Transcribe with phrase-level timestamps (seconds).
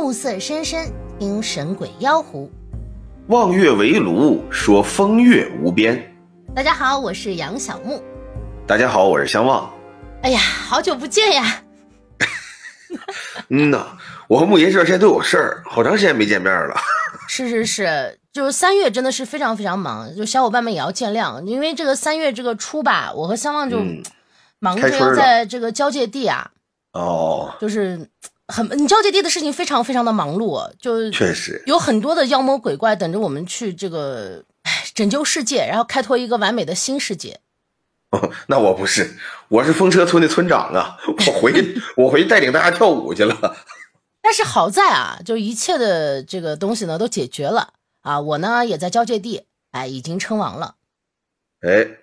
[0.00, 2.50] 暮色深深，听神鬼妖狐。
[3.26, 6.02] 望月围炉，说风月无边。
[6.54, 8.02] 大家好，我是杨小木。
[8.66, 9.70] 大家好，我是相望。
[10.22, 11.62] 哎呀，好久不见呀！
[13.50, 13.88] 嗯呐，
[14.26, 16.74] 我和木爷这段时间都有事儿，好长时间没见面了。
[17.28, 23.82] 是是是，就是三月真的是非常非常忙，就小伙伴们也要见谅，因为这个三月这个初吧，我和相望就
[24.60, 26.50] 忙着要在这个交界地啊。
[26.94, 28.08] 哦，就是
[28.50, 34.44] 很你交界地的事情非常非常的忙碌，就确实有很多的妖魔鬼怪等着我们去这个
[34.94, 37.40] 拯救世界，然后开拓一个完美的新世界。
[38.10, 39.16] 哦， 那我不是，
[39.48, 43.56] 我是风车村的村长啊，我回去 我回去带领大家跳舞去了。
[44.20, 50.74] 但是好在啊，就一切的这个东西呢都解决了啊，我呢也在交界地，哎，已经称王了。
[51.60, 51.98] 哎。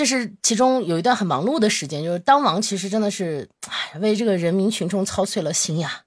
[0.00, 6.04] 这是其中有一段很忙碌的时间，就是当王其实真的是，哎，为这个人民群众操碎了心呀，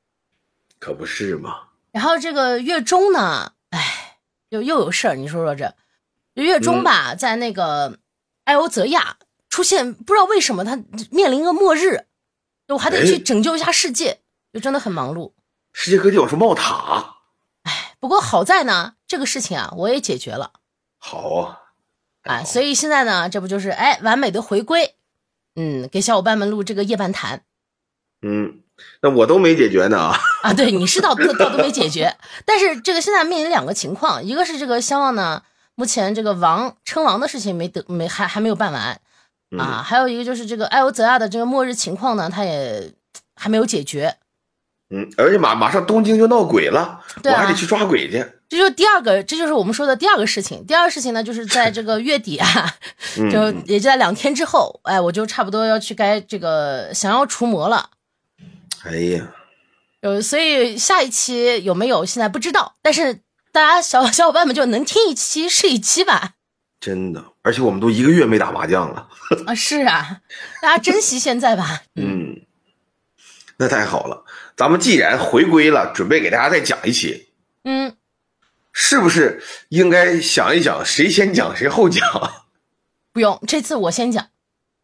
[0.80, 1.68] 可不是嘛。
[1.92, 4.18] 然后这个月中呢，哎，
[4.50, 5.76] 又又有事儿，你说说这，
[6.34, 8.00] 月中吧，在那个
[8.46, 10.76] 艾欧泽亚出现，不知道为什么他
[11.12, 12.08] 面临一个末日，
[12.70, 14.22] 我还得去拯救一下世界，
[14.52, 15.34] 就真的很忙碌。
[15.72, 17.18] 世界各地往出冒塔，
[17.62, 20.54] 哎，不过好在呢，这个事情啊，我也解决了。
[20.98, 21.60] 好啊。
[22.24, 24.96] 啊，所以现在呢，这不就是哎完美的回归，
[25.56, 27.44] 嗯，给小伙伴们录这个夜半谈，
[28.22, 28.60] 嗯，
[29.02, 32.16] 那我都没解决呢啊，啊，对，你是倒倒倒都没解决，
[32.46, 35.44] 但是这个现在面临两个情况，一个是这个相望呢，
[35.76, 39.00] 目前这个王称王的事情没得没还还没有办完，
[39.58, 42.94] 啊，还有一个就是这个艾欧泽亚的这个末日情况呢，他也
[43.36, 44.16] 还没有解决。
[44.90, 48.24] 嗯，而且马马上东京就闹鬼了，我还得去抓鬼去。
[48.54, 50.64] 这就第二个，这就是我们说的第二个事情。
[50.68, 52.76] 第二个事情呢，就是在 这个月底啊，
[53.32, 57.90] 就也就在两天之后，哎，我就差不多要去该这个想要除魔了。
[58.84, 59.34] 哎呀，
[60.02, 66.34] 呃，所以下一期有没有现在不知道，但是大家小小伙伴们就能听一期是一期吧。
[66.80, 69.10] 真的，而且我们都一个月没打麻将了。
[69.48, 70.20] 啊，是啊，
[70.62, 71.82] 大家珍惜现在吧。
[71.98, 72.42] 嗯，
[73.58, 74.24] 那太好了。
[74.56, 77.30] 咱们既然回归了，准备给大家再讲一期，
[77.64, 77.96] 嗯，
[78.74, 82.04] 是不是应该想一想谁先讲谁后讲？
[83.14, 84.28] 不用，这次我先讲。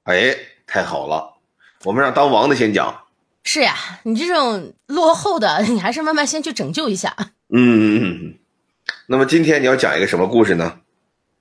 [0.04, 1.40] 哎，太好了，
[1.84, 3.04] 我们让当王的先讲。
[3.44, 7.16] 是呀，你这种落后的，你还是慢慢先去拯救一下。
[7.50, 8.40] 嗯嗯嗯。
[9.08, 10.80] 那么今天你要讲一个什么故事呢？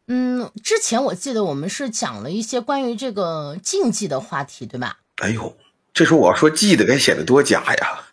[0.07, 4.99] 嗯，之前我记得我们是讲了一些关于这个禁忌的话题，对吧？
[5.17, 5.57] 哎呦。
[5.95, 8.05] 这时候我要说记得，该显得多假呀！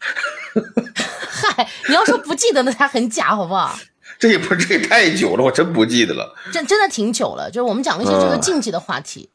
[1.29, 3.77] 嗨，你要说不记得，那才很假，好不好？
[4.19, 6.35] 这也不是，这也太久了，我真不记得了。
[6.51, 9.29] 真真的挺久了，就是我们讲了一些这个禁忌的话题。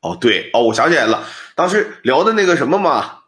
[0.00, 1.24] 哦，对，哦，我想起来了，
[1.54, 3.20] 当时聊的那个什么嘛，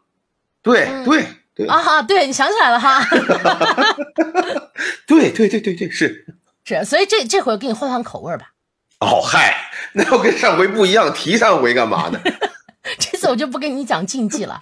[0.61, 3.03] 对对对啊哈，对你想起来了哈。
[5.07, 6.25] 对对对对对，是
[6.65, 8.51] 是，所以这这回给你换换口味吧。
[8.99, 12.19] 哦嗨，那要跟上回不一样，提上回干嘛呢？
[12.99, 14.61] 这次我就不跟你讲禁忌了，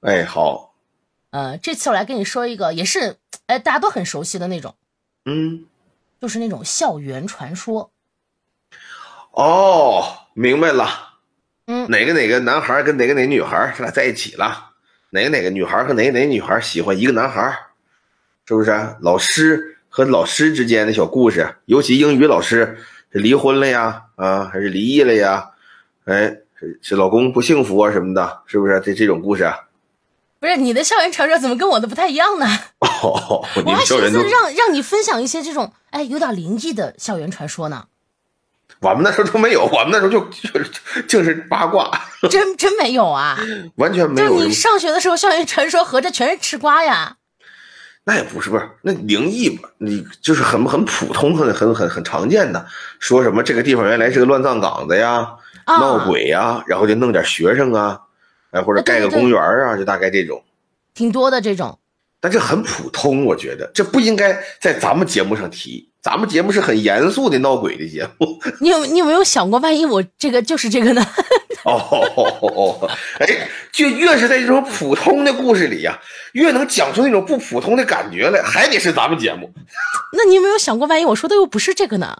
[0.00, 0.74] 哎，好，
[1.30, 4.74] 呃，这次我来跟你说一个，也是，哎，大家都很熟悉的那种，
[5.24, 5.64] 嗯，
[6.24, 7.92] 就是那种校园传说。
[9.32, 10.02] 哦，
[10.32, 10.88] 明白了，
[11.66, 14.70] 嗯，哪个哪个男孩跟哪个哪个女孩他俩在一起了，
[15.10, 17.54] 哪个哪个女孩和哪个哪个女孩喜欢一个男孩，
[18.46, 18.70] 是不是？
[19.02, 22.78] 老师和老师之间的小故事，尤其英语老师
[23.12, 25.50] 是离婚了呀，啊，还是离异了呀？
[26.06, 26.38] 哎。
[26.80, 29.52] 是老公不幸福啊什么的，是不是这这种故事？
[30.44, 32.46] 不是你的校园传说怎么跟我的不太一样呢？
[33.02, 37.86] 哦，我还寻思让让你分享一些这种哎有点灵异的校园传说呢。
[38.80, 40.60] 我们那时候都没有，我们那时候就就
[41.08, 41.90] 就是八卦，
[42.30, 43.38] 真真没有啊，
[43.76, 44.28] 完全没有。
[44.38, 47.16] 就你上学的时候，校园传说合着全是吃瓜呀？
[48.04, 49.70] 那也不是，不是那灵异吧？
[49.78, 52.66] 你就是很很普通、很很很很常见的，
[52.98, 55.26] 说什么这个地方原来是个乱葬岗子呀。
[55.66, 57.98] 闹鬼呀，然后就弄点学生啊，
[58.54, 60.42] 哎，或者盖个公园啊，就大概这种，
[60.94, 61.78] 挺多的这种。
[62.20, 65.90] 但这很普通，我觉得这不应该在咱们节目上提。
[66.00, 68.38] 咱们节目是很严肃的闹鬼的节目。
[68.60, 71.02] 你有你有没有想过，万一我这个就是这个呢？
[71.64, 71.80] 哦
[72.42, 72.90] 哦，
[73.20, 75.98] 哎，就越是在这种普通的故事里呀，
[76.32, 79.50] 越能讲出那种不普通的感觉来，还得是咱们节目。
[80.12, 82.18] 那你有没有想过，万一我说的又不是这个呢？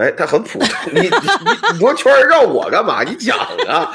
[0.00, 3.02] 哎，他很普通，你你你罗圈绕我干嘛？
[3.04, 3.36] 你讲
[3.68, 3.94] 啊！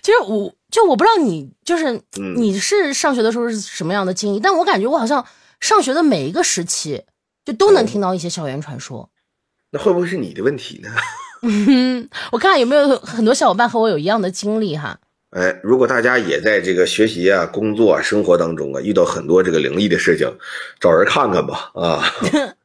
[0.00, 2.00] 其实我就我不知道你就是
[2.36, 5.26] 你是上学的时候是什么样的经历，但我感觉我好像
[5.58, 7.02] 上学的每一个时期
[7.44, 9.10] 就都能听到一些校园传说。
[9.70, 10.88] 那会不会是你的问题呢？
[12.30, 15.00] 我看看有没有很多小伙伴和我有一样的经历哈。
[15.30, 20.32] 哎，如果大家也在这个学习啊、工作啊、生活当中啊，遇到很多这个灵异的事情，
[20.78, 22.02] 找人看看吧啊。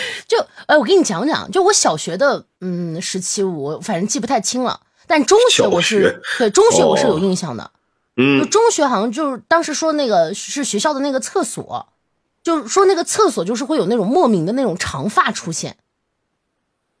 [0.28, 7.70] 就哎，我给你讲讲，就我小学的嗯时期，我反正记不太清了，但中学我是对中学我是有印象的。
[8.16, 11.88] 嗯，就中学好像就是当时说那个是学校的那个厕所，
[12.42, 15.76] 就是说那个厕所就是会有那种莫名的那种长发出现，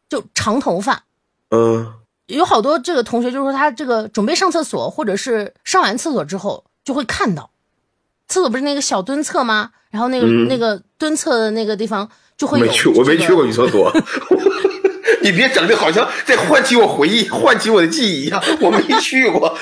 [0.08, 1.04] 就长头发。
[1.50, 1.92] 嗯，
[2.26, 7.50] 有好多这个同学就是说他这个准备上厕所，或者是上完厕所之后就会看到，
[8.28, 9.72] 厕所不是那个小蹲厕吗？
[9.90, 12.64] 然后那个那个蹲厕的那个地方就会有。
[12.64, 13.92] 没去，我没去过女厕所。
[15.20, 19.54] 你别整的好像在唤起我回忆、唤起我的记忆一样，我没去过。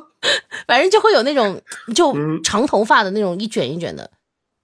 [0.66, 1.62] 反正就会有那种
[1.94, 4.10] 就长头发的那种一卷一卷的，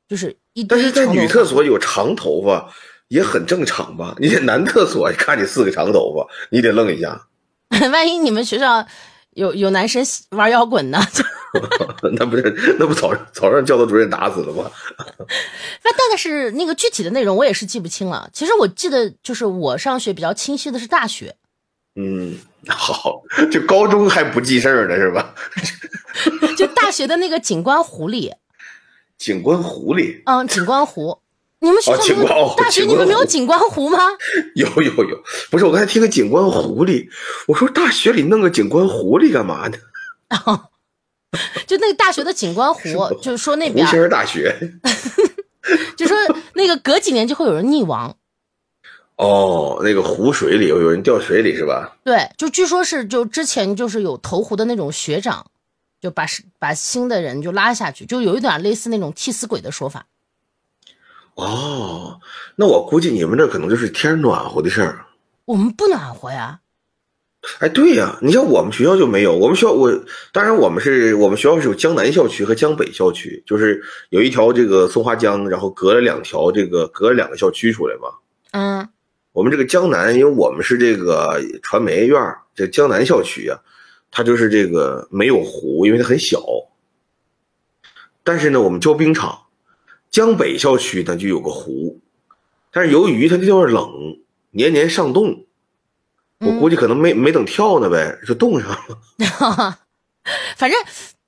[0.09, 0.77] 就是一堆。
[0.77, 2.69] 但是在女厕所有长头发
[3.09, 4.17] 也很正常吧？
[4.19, 7.29] 你在男厕所看你四个长头发，你得愣一下。
[7.93, 8.85] 万一你们学校
[9.35, 11.01] 有有男生玩摇滚呢？
[12.19, 14.71] 那不是那不早早让教导主任打死了吗？
[15.85, 18.29] 那但是那个具体的内容我也是记不清了。
[18.33, 21.35] 其实我记得就是我上学比较清晰的是大学。
[21.97, 22.39] 嗯。
[22.69, 25.35] 好，就高中还不记事儿呢，是吧？
[26.57, 28.33] 就大学的那个景观湖里，
[29.19, 31.19] 景观湖里，嗯，景观湖，
[31.59, 33.99] 你们学校大学你们没有景观湖吗？
[34.55, 37.11] 有有有，不是我刚才听个景观湖里，
[37.49, 39.77] 我说大学里弄个景观湖里干嘛呢？
[41.67, 42.81] 就那个大学的景观湖，
[43.23, 44.55] 就是说那边湖心大学
[45.97, 46.17] 就说
[46.55, 48.17] 那个隔几年就会有人溺亡。
[49.17, 51.97] 哦，那个湖水里有有人掉水里是吧？
[52.03, 55.47] 对，就据说是就之前就是有投湖的那种学长，
[56.01, 56.27] 就把
[56.59, 60.07] 把新的人就拉下去，就有一点类似那种替死鬼的说法。
[61.37, 62.21] 哦，
[62.57, 65.07] 那我估计你们这可能就是天暖和的事儿。
[65.45, 66.61] 我们不暖和呀。
[67.59, 69.93] 哎，对呀，你像我们学校就没有，我们学校我
[70.33, 78.09] 当然我们是我们学校是有江南校区和江北校区，就是有一条这个松花江，然后隔了两条这个隔了两个校区出来嘛。
[78.53, 78.89] 嗯。
[79.33, 82.21] 我们这个江南，因为我们是这个传媒院
[82.55, 83.59] 这江南校区啊，
[84.11, 86.39] 它就是这个没有湖，因为它很小。
[88.23, 89.47] 但是呢，我们教冰场，
[90.11, 91.99] 江北校区呢就有个湖，
[92.71, 94.19] 但是由于它那地方冷，
[94.51, 95.47] 年年上冻，
[96.43, 98.99] 我估计可能没没等跳呢呗，就冻上了。
[100.57, 100.79] 反正，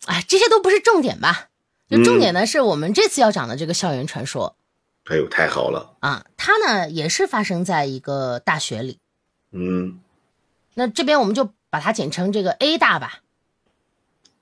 [0.06, 1.48] 哎，这些都不是重点吧？
[1.88, 4.56] 就重点呢是我们这次要讲的这个校园传说。
[5.04, 6.24] 哎呦，太好了啊！
[6.36, 8.98] 它呢也是发生在一个大学里，
[9.52, 10.00] 嗯，
[10.74, 13.20] 那这边我们就把它简称这个 A 大吧。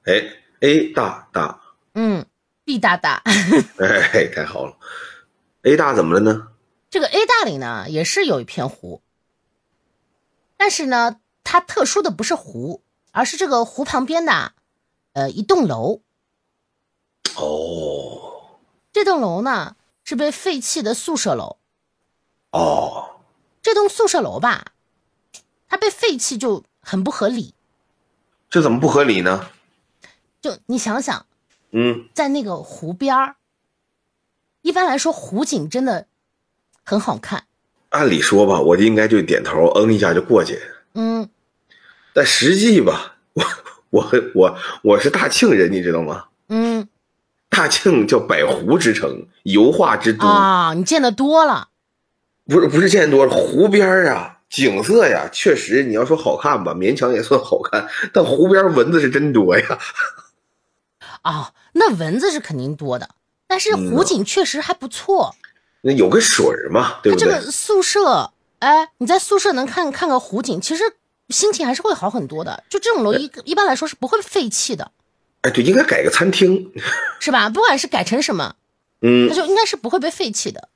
[0.04, 0.22] 哎
[0.60, 1.60] ，A 大大，
[1.94, 2.24] 嗯
[2.64, 3.22] ，B 大大，
[3.78, 4.76] 哎，太好了。
[5.62, 6.48] A 大怎么了呢？
[6.90, 9.02] 这个 A 大里呢也是有一片湖，
[10.62, 14.52] 但是呢，它特殊的不是湖，而是这个湖旁边的
[15.12, 16.02] 呃一栋楼。
[17.34, 18.60] 哦，
[18.92, 19.74] 这栋楼呢？
[20.04, 21.56] 是被废弃的宿舍楼，
[22.50, 23.16] 哦，
[23.60, 24.66] 这栋宿舍楼吧，
[25.66, 27.54] 它被废弃就很不合理。
[28.48, 29.50] 这怎么不合理呢？
[30.40, 31.26] 就你想想，
[31.72, 33.34] 嗯，在那个湖边儿，
[34.60, 36.06] 一般来说湖景真的
[36.84, 37.48] 很好看。
[37.92, 40.58] 按理说吧，我应该就点头嗯一下就过去。
[40.94, 41.28] 嗯，
[42.12, 43.44] 但实际吧，我
[43.90, 46.24] 我我我是大庆人，你知道吗？
[46.48, 46.88] 嗯。
[47.48, 50.72] 大庆叫百湖之城，油画之都啊！
[50.74, 51.68] 你见的多了，
[52.46, 57.86] 不是不是见多了，湖边啊，景色呀，确实你要说好看吧，勉强也算好看。
[58.10, 59.78] 但湖边蚊子是真多呀。
[61.20, 63.10] 啊，那蚊子是肯定多的，
[63.46, 65.34] 但是湖景确实还不错。
[65.44, 65.51] 那
[65.82, 67.28] 有个水嘛，对不对？
[67.28, 70.84] 这个宿舍，哎，你在宿舍能看看个湖景，其实
[71.30, 72.62] 心情还是会好很多的。
[72.68, 74.92] 就这种楼一一般来说是不会废弃的。
[75.40, 76.72] 哎，对，应该改个餐厅，
[77.18, 77.48] 是吧？
[77.48, 78.54] 不管是改成什么，
[79.00, 80.68] 嗯，那就应该是不会被废弃的。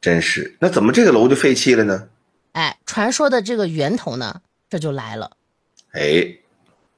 [0.00, 2.08] 真是，那怎么这个楼就废弃了呢？
[2.52, 5.32] 哎，传说的这个源头呢，这就来了。
[5.92, 6.38] 哎，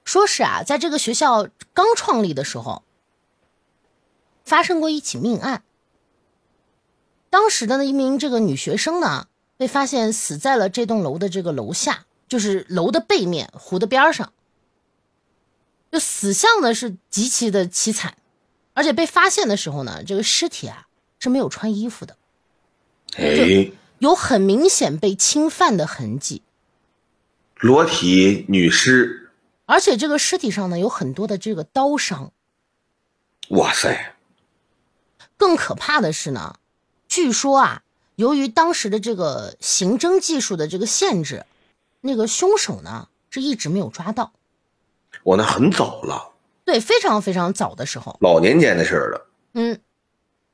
[0.05, 2.85] 说是啊，在这个学校刚创立的时候，
[4.45, 5.65] 发生过一起命案。
[7.30, 14.32] 当时的呢，一名这个女学生呢，被发现死在了这栋楼的这个楼下，就是楼的背面湖的边上。
[15.90, 18.18] 就死相呢是极其的凄惨，
[18.75, 20.87] 而且被发现的时候呢，这个尸体啊
[21.18, 22.16] 是没有穿衣服的，
[23.16, 26.42] 哎，有很明显被侵犯的痕迹，
[27.56, 29.30] 裸体女尸，
[29.64, 32.32] 而且这个尸体上呢有很多的这个刀伤，
[33.49, 34.14] 哇塞！
[35.38, 36.56] 更可怕的是呢，
[37.09, 37.83] 据说啊，
[38.17, 41.47] 由于当时的这个刑侦技术的这个限制，
[42.03, 44.33] 那个凶手呢是一直没有抓到。
[45.25, 46.35] 我那很早了，
[46.65, 49.27] 对，非常非常早的时候，老年间的事儿了。
[49.55, 49.81] 嗯，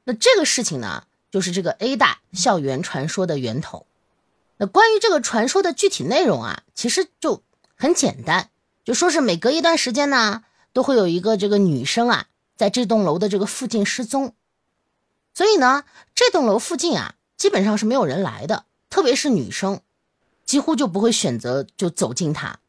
[0.05, 3.87] 那这个事情呢，就是这个 A 大校园传说的源头。
[4.57, 7.43] 那关于这个传说的具体内容啊，其实就
[7.77, 8.51] 很简单，
[8.85, 14.35] 就说是每隔一段时间呢，都会有一个这个女生啊，在这栋楼的这个附近失踪。
[15.35, 19.81] 所以呢，这栋楼附近啊，基本上是没有人来的，特别是女生，
[20.45, 22.61] 几乎就不会选择就走进它。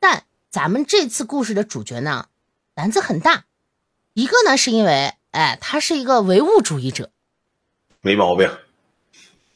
[0.00, 2.28] 但咱们这次故事的主角呢，
[2.72, 3.44] 胆子很大，
[4.14, 7.10] 一个呢是因为，哎，他是一个唯物主义者，
[8.00, 8.50] 没毛病。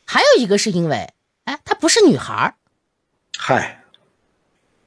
[0.05, 1.15] 还有一个是因为，
[1.45, 2.55] 哎，他不是女孩儿，
[3.39, 3.83] 嗨，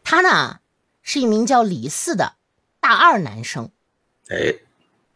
[0.03, 0.59] 他呢
[1.01, 2.35] 是一名叫李四的
[2.79, 3.71] 大二男生。
[4.27, 4.53] 哎，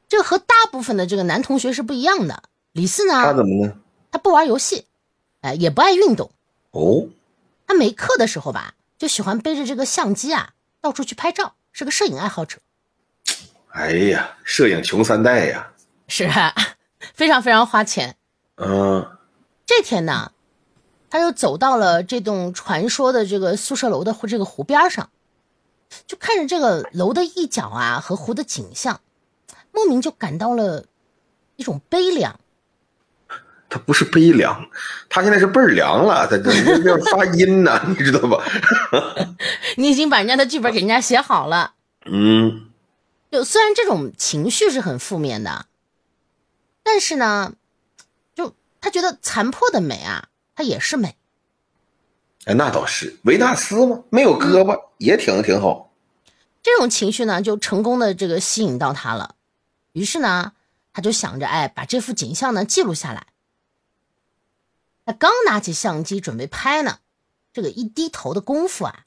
[0.10, 2.44] 这个和大部分的这个男同学是不一样的。
[2.74, 3.74] 李四呢，他怎么呢？
[4.12, 4.86] 他不玩游戏，
[5.42, 6.32] 哎，也不爱运动。
[6.72, 7.08] 哦，
[7.68, 12.58] 他没课的时候吧，就喜欢背着这个相机啊，到处去拍照，是个摄影爱好者。
[13.70, 15.72] 哎呀，摄影穷三代呀。
[16.08, 16.56] 是啊，
[17.14, 18.16] 非常非常花钱。
[18.56, 19.08] 嗯，
[19.68, 20.32] 这天呢，
[21.12, 25.12] 他又走到了这栋传说的这个宿舍楼的这个湖边上，
[26.08, 29.02] 就看着这个楼的一角啊和湖的景象，
[29.72, 30.86] 莫名就感到了
[31.56, 32.40] 一种悲凉。
[33.72, 34.68] 他不是悲凉，
[35.10, 38.44] 他现在是倍儿凉了，他这这这发音呢， 你知道吧？
[39.78, 41.76] 你已经把人家的剧本给人家写好了。
[42.06, 42.66] 嗯，
[43.32, 45.68] 就虽然这种情绪是很负面的，
[46.82, 47.54] 但是呢，
[48.34, 51.16] 就他觉得残破的美啊，它也是美。
[52.46, 55.92] 哎，那倒是维纳斯嘛，没有胳膊也挺挺好。
[56.64, 59.36] 这种情绪呢，就成功的这个吸引到他了。
[60.00, 60.54] 于是呢，
[60.94, 63.28] 他就想着，哎，把这幅景象呢记录下来。
[65.06, 67.00] 他刚拿起相机准备拍呢，
[67.52, 69.06] 这个一低头的功夫啊，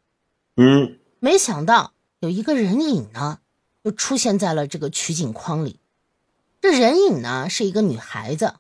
[0.57, 3.39] 嗯，没想到有一个人影呢，
[3.83, 5.81] 就出现在了这个取景框里。
[6.61, 8.57] 这人影呢是一个女孩子，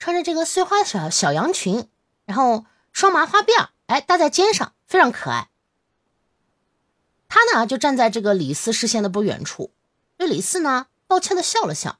[0.00, 1.88] 穿着这个碎花小小洋裙，
[2.24, 5.48] 然后双麻花辫，哎，搭在肩上，非常可爱。
[7.28, 9.70] 她呢就站在这个李四视线的不远处，
[10.18, 11.98] 这李四呢抱歉的笑了笑，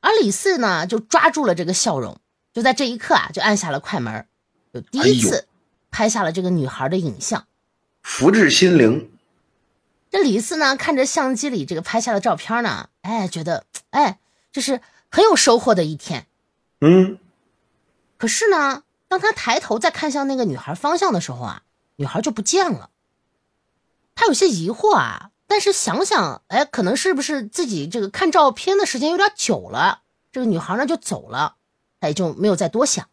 [0.00, 2.20] 而李四呢就抓住了这个笑容。
[2.52, 4.26] 就在这一刻啊，就按下了快门，
[4.74, 5.46] 就第一次
[5.90, 7.46] 拍下了这个女孩的影像，
[8.02, 9.12] 福至心灵。
[10.10, 14.18] 这李四呢，看着相机里这个拍下的照片呢，哎，觉得哎，
[14.50, 16.26] 这是很有收获的一天。
[16.80, 17.18] 嗯，
[18.16, 21.62] 可是呢，当他抬头再看向那个女孩方向的时候啊，
[21.96, 22.90] 女孩就不见了。
[24.14, 31.56] 他有些疑惑啊，但是想想，哎，可能是不是自己这个看照片的时间有点久了，这个女孩呢就走了。
[32.00, 33.08] 他也就没有再多想，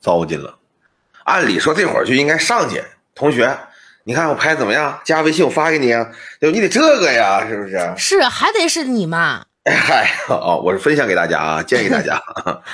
[0.00, 0.58] 糟践了。
[1.22, 2.82] 按理说这会儿就应该上去，
[3.14, 3.56] 同学，
[4.02, 5.00] 你看我拍怎么样？
[5.04, 6.10] 加微信我发给你啊，
[6.40, 7.94] 对你得这个呀，是不是？
[7.96, 9.44] 是，还得是你嘛。
[9.64, 12.20] 哎嗨，哦，我是分享给大家啊，建议大家。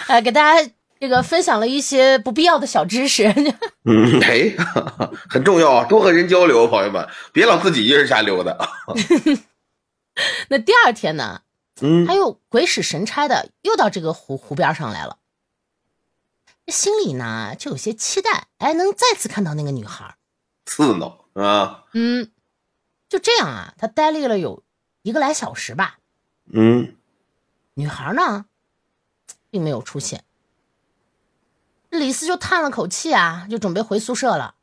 [0.06, 3.26] 呃， 给大家这个分享了一些不必要的小知识。
[3.84, 4.54] 嗯，哎，
[5.28, 8.56] 很重要啊，多和人交流，朋友们，别老自己一人瞎溜达。
[10.48, 11.42] 那第二天呢？
[11.82, 15.18] 嗯，他又鬼使神差的又到这个湖湖边上来了，
[16.68, 20.16] 心里呢就有些期待，哎，能再次看到那个女孩，
[20.64, 21.84] 刺挠啊。
[21.92, 22.30] 嗯，
[23.10, 24.62] 就这样啊，他呆立了有
[25.02, 25.98] 一个来小时吧。
[26.50, 26.96] 嗯，
[27.74, 28.46] 女孩呢，
[29.50, 30.24] 并没有出现。
[31.98, 34.54] 李四就叹了口气啊，就准备回宿舍了。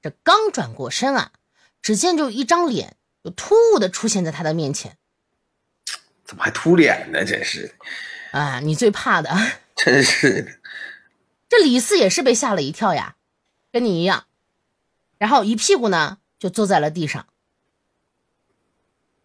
[0.00, 1.32] 这刚转过身啊，
[1.80, 4.96] 只见就一张脸就突兀的出现在他的面前。
[6.24, 7.24] 怎么还秃脸呢？
[7.24, 7.74] 真是，
[8.32, 9.30] 啊，你最怕的，
[9.76, 10.52] 真是的。
[11.48, 13.16] 这李四也是被吓了一跳呀，
[13.70, 14.24] 跟你一样，
[15.18, 17.26] 然后一屁股呢就坐在了地上。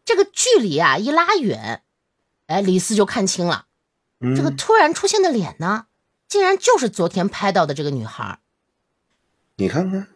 [0.04, 1.84] 这个距离啊一拉远，
[2.48, 3.68] 哎，李四就看清了，
[4.36, 5.88] 这个突然出现的脸呢，
[6.28, 8.40] 竟然就是昨天拍到的这个女孩。
[9.56, 10.08] 你看看。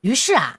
[0.00, 0.58] 于是啊，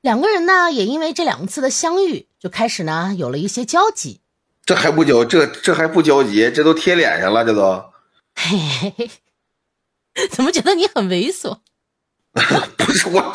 [0.00, 4.20] 两个人呢也因为这两次的相遇，就开始呢有了一些交集。
[4.64, 7.92] 这还不交这这还不交集，这都贴脸上了，这都。
[8.34, 9.10] 嘿嘿
[10.14, 11.60] 嘿，怎么觉得你很猥琐？
[12.76, 13.32] 不是我，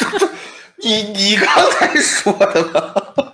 [0.78, 3.34] 你你刚才说的吗？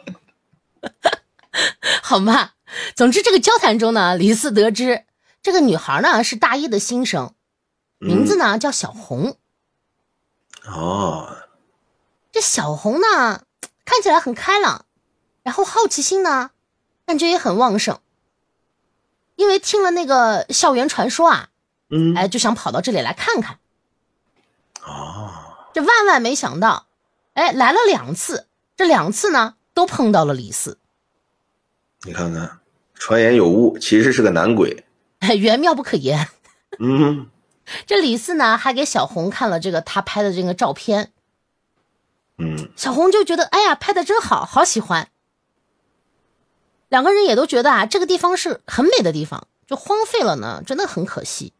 [2.01, 2.53] 好吧，
[2.95, 5.05] 总之这个交谈中呢，李四得知
[5.41, 7.33] 这个女孩呢是大一的新生，
[7.97, 9.37] 名字呢叫小红。
[10.65, 11.37] 哦，
[12.31, 13.43] 这小红呢
[13.85, 14.85] 看起来很开朗，
[15.43, 16.51] 然后好奇心呢。
[17.05, 18.01] 感觉也很旺盛，
[19.37, 21.47] 因为听了那个校园传说啊，
[21.89, 23.59] 嗯，哎，就想跑到这里来看看。
[24.83, 25.31] 哦，
[25.73, 26.87] 这万万没想到，
[27.31, 30.79] 哎，来了两次，这两次呢都碰到了李四。
[32.01, 32.59] 你看看，
[32.93, 34.83] 传言有误，其实是个男鬼。
[35.19, 36.27] 哎，缘妙不可言。
[36.79, 37.29] 嗯，
[37.86, 41.12] 这李四呢，还给小红看了这个他拍的这个照片。
[42.38, 45.09] 嗯，小红就觉得，哎呀，拍的真好，好喜欢。
[46.88, 51.53] 两个人也都觉得啊，这个地方是很美的地方，就荒废了呢，真的很可惜。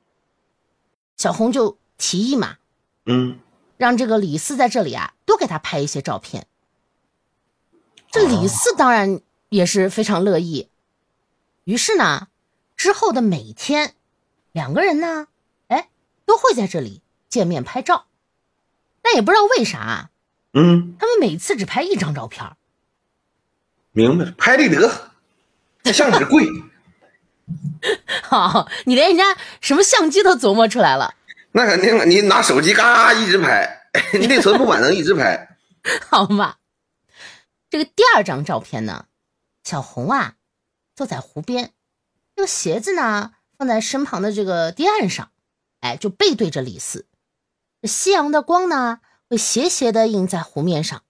[1.18, 2.58] 小红就提议嘛，
[3.06, 3.40] 嗯，
[3.76, 6.48] 让这个李四在这里啊，多给他拍一些照片。
[8.10, 10.70] 这李四当然也是非常乐意。
[11.66, 12.28] 于是呢，
[12.76, 13.96] 之后的每天，
[14.54, 15.28] 两个人呢，哎，
[16.28, 18.06] 都会在这里见面拍照。
[19.02, 20.12] 但也不知道为啥，
[20.54, 22.46] 嗯，他们每次只拍一张照片。
[23.94, 25.12] 明白了，拍立得。
[25.86, 26.46] 相纸贵，
[28.22, 29.24] 好，你连人家
[29.62, 31.16] 什么相机都琢磨出来了。
[31.54, 35.58] 那肯定，你拿手机嘎一直拍，你 内存不满能一直拍，
[36.10, 36.58] 好嘛？
[37.70, 39.06] 这个第二张照片呢，
[39.64, 40.34] 小红啊
[40.94, 41.72] 坐在湖边，
[42.36, 45.32] 这个鞋子呢放在身旁的这个堤岸上，
[45.82, 47.06] 哎，就背对着李四。
[47.82, 51.04] 这夕阳的光呢会斜斜的映在湖面上，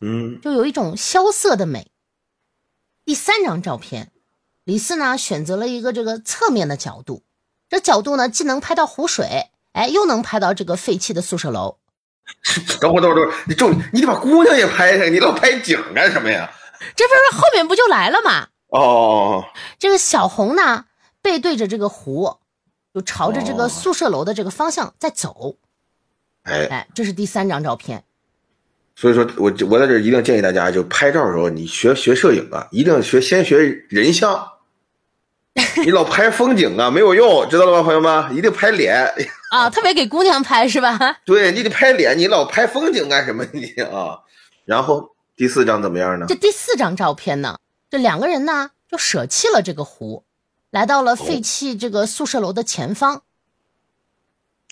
[0.00, 1.90] 嗯，就有一种萧瑟的美。
[3.04, 4.12] 第三张照片，
[4.64, 7.22] 李四呢选择了一个这个侧面的角度，
[7.68, 11.78] 这角度呢既能拍到湖水，哎，又能拍到这个废弃的宿舍楼。
[12.80, 16.52] 等会儿，等会儿，等会儿，你重你得把姑娘也拍上，你老拍景干什么呀？
[16.94, 18.48] 这不是后面不就来了吗？
[18.68, 19.44] 哦，
[19.78, 20.86] 这个小红呢
[21.22, 22.38] 背对着这个湖，
[22.96, 25.56] 就朝着这个宿舍楼的这个方向在走。
[26.44, 28.02] 哎哎，这是第三张照片。
[28.94, 33.58] 所以说我我在这一定建议大家，就拍照的时候，你学学摄影啊，一定要学先学
[33.90, 34.48] 人像。
[35.84, 38.34] 你老拍风景啊，没有用，知道了吗，朋友们？
[38.34, 39.12] 一定拍脸
[39.50, 41.18] 啊，特别给姑娘拍是吧？
[41.26, 44.20] 对你得拍脸，你老拍风景干什么你啊？
[44.64, 46.24] 然后第四张怎么样呢？
[46.26, 47.58] 这第四张照片呢，
[47.90, 50.24] 这两个人呢就舍弃了这个湖，
[50.76, 53.22] 来到了废弃这个宿舍楼的前方。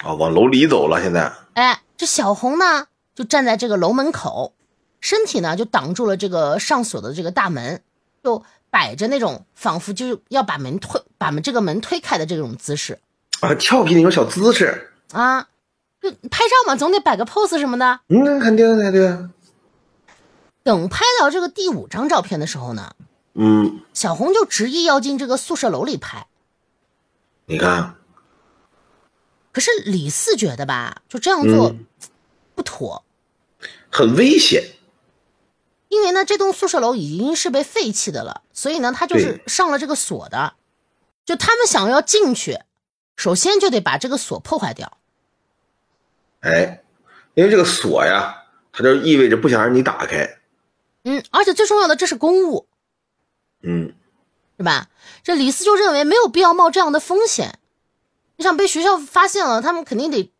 [0.04, 1.00] 啊，往楼里走了。
[1.00, 4.52] 现在，哎，这小红呢就站在这个楼门口，
[5.00, 7.82] 身体呢就挡住了这个上锁的这个大门，
[8.23, 8.45] 就。
[8.75, 12.99] 摆着那种仿佛就要把门推、把门这个门推开的这种姿势
[13.38, 15.47] 啊，俏皮那种小姿势啊，
[16.02, 18.00] 就拍照嘛，总得摆个 pose 什么的。
[18.08, 19.17] 嗯，肯定的，对。
[20.64, 22.97] 等拍到这个第五张照片的时候呢，
[23.34, 26.26] 嗯，小红就执意要进这个宿舍楼里拍。
[27.47, 27.97] 你看，
[29.52, 31.75] 可是李四觉得吧，就这样做
[32.54, 33.04] 不妥，
[33.90, 34.62] 很危险。
[35.88, 40.54] 因为呢，这栋宿舍楼已经是被废弃的了，所以呢，他就是上了这个锁的。
[41.25, 42.60] 就他们想要进去，
[43.16, 44.99] 首先就得把这个锁破坏掉。
[46.40, 46.82] 哎，
[47.34, 50.38] 因为这个锁呀，它就意味着不想让你打开。
[51.04, 52.66] 嗯，而且最重要的，这是公务。
[53.64, 53.92] 嗯，
[54.58, 54.88] 是吧？
[55.22, 57.58] 这李四就认为没有必要冒这样的风险。
[58.36, 60.32] 你想被学校发现了，他们肯定得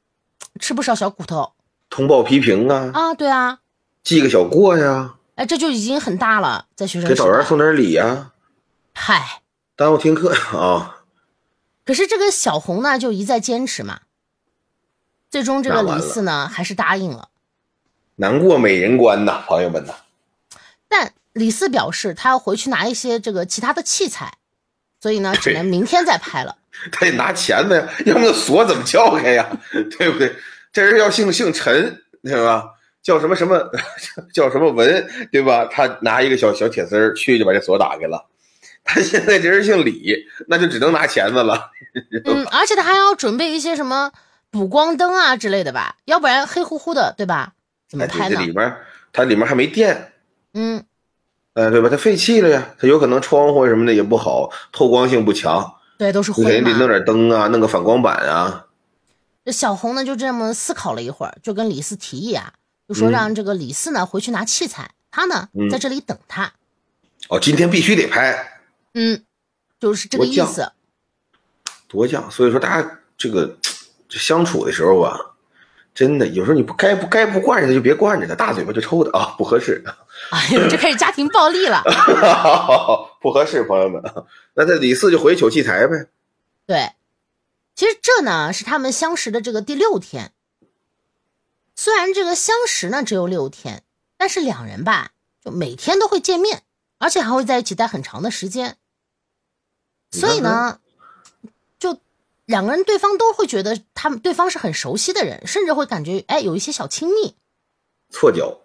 [0.61, 1.53] 吃不少小骨头。
[1.89, 2.91] 通报批评啊！
[2.93, 3.61] 啊，对啊，
[4.03, 5.15] 记个小过呀。
[5.37, 8.33] 哎，这就已经很大了，在学生给导员送点礼呀。
[8.93, 9.43] 嗨，
[9.77, 11.05] 耽误听课啊。
[11.85, 14.01] 可是这个小红呢，就一再坚持嘛。
[15.31, 17.29] 最终这个李四呢，还是答应了。
[18.17, 19.95] 难过美人关呐，朋友们呐。
[20.89, 24.33] 但李四表示，他要回去拿一些这个其他的器材，
[25.01, 26.57] 所以呢，只能明天再拍了。
[26.91, 29.47] 他 得拿钳子呀，要不那锁怎么撬开呀？
[29.99, 30.35] 对不对？
[30.73, 32.65] 这人要姓姓陈，对吧？
[33.03, 33.71] 叫什么什么，
[34.33, 35.67] 叫什么文，对吧？
[35.67, 38.27] 他拿一个小小铁丝儿去就把这锁打开了。
[38.83, 41.71] 他现在这人姓李，那就只能拿钳子了。
[42.25, 44.13] 嗯，而且他还要准备一些什么
[44.51, 47.55] 补光灯啊之类的吧，要不然黑乎乎的，对吧？
[47.89, 48.37] 怎么拍呢？
[48.37, 48.77] 这里面
[49.13, 50.13] 它里面还没电。
[50.55, 50.85] 嗯，
[51.55, 51.89] 呃，对吧？
[51.89, 55.75] 它废弃了呀，它有可能窗户什么的也不好，透光性不强。
[55.97, 56.51] 对，都是灰嘛。
[56.51, 58.67] 肯定得弄点灯啊，弄个反光板啊。
[59.45, 62.53] 这小红呢，就这么思考了一会儿，就跟李四提议啊。
[62.89, 66.53] 就说让这个李四呢回去拿器材，他呢在这里等他。
[67.29, 68.61] 哦，今天必须得拍。
[68.95, 69.23] 嗯，
[69.81, 70.73] 就是这个意思。
[71.87, 73.57] 多犟，所以说大家这个
[74.09, 75.34] 这相处的时候吧，
[75.95, 79.85] 真的有时候你不该不该不惯着他就别惯着他，大嘴巴就抽他啊，不合适。
[80.33, 81.83] 哎呦，这开始家庭暴力了。
[83.23, 84.03] 不合适，朋友们。
[84.55, 86.09] 那这李四就回去取器材呗。
[86.67, 86.93] 对，
[87.77, 90.33] 其实这呢是他们相识的这个第六天。
[91.77, 93.83] 虽然这个相识呢只有六天，
[94.17, 95.11] 但是两人吧
[95.45, 96.63] 就每天都会见面，
[96.99, 98.77] 而且还会在一起待很长的时间。
[100.11, 100.84] 所以呢，就
[102.47, 107.35] 两个人对方都会觉得他们对方是很熟悉的人，甚至会感觉哎有一些小亲密。
[108.11, 108.61] 错觉。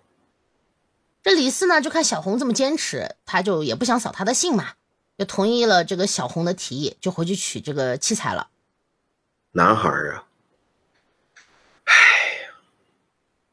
[1.21, 4.73] 这李四呢就看小红这么坚持，他就也不想扫他的兴嘛，
[5.17, 8.49] 就同意了这个小红的提议，就回去取这个器材了。
[9.51, 10.23] 男孩儿啊，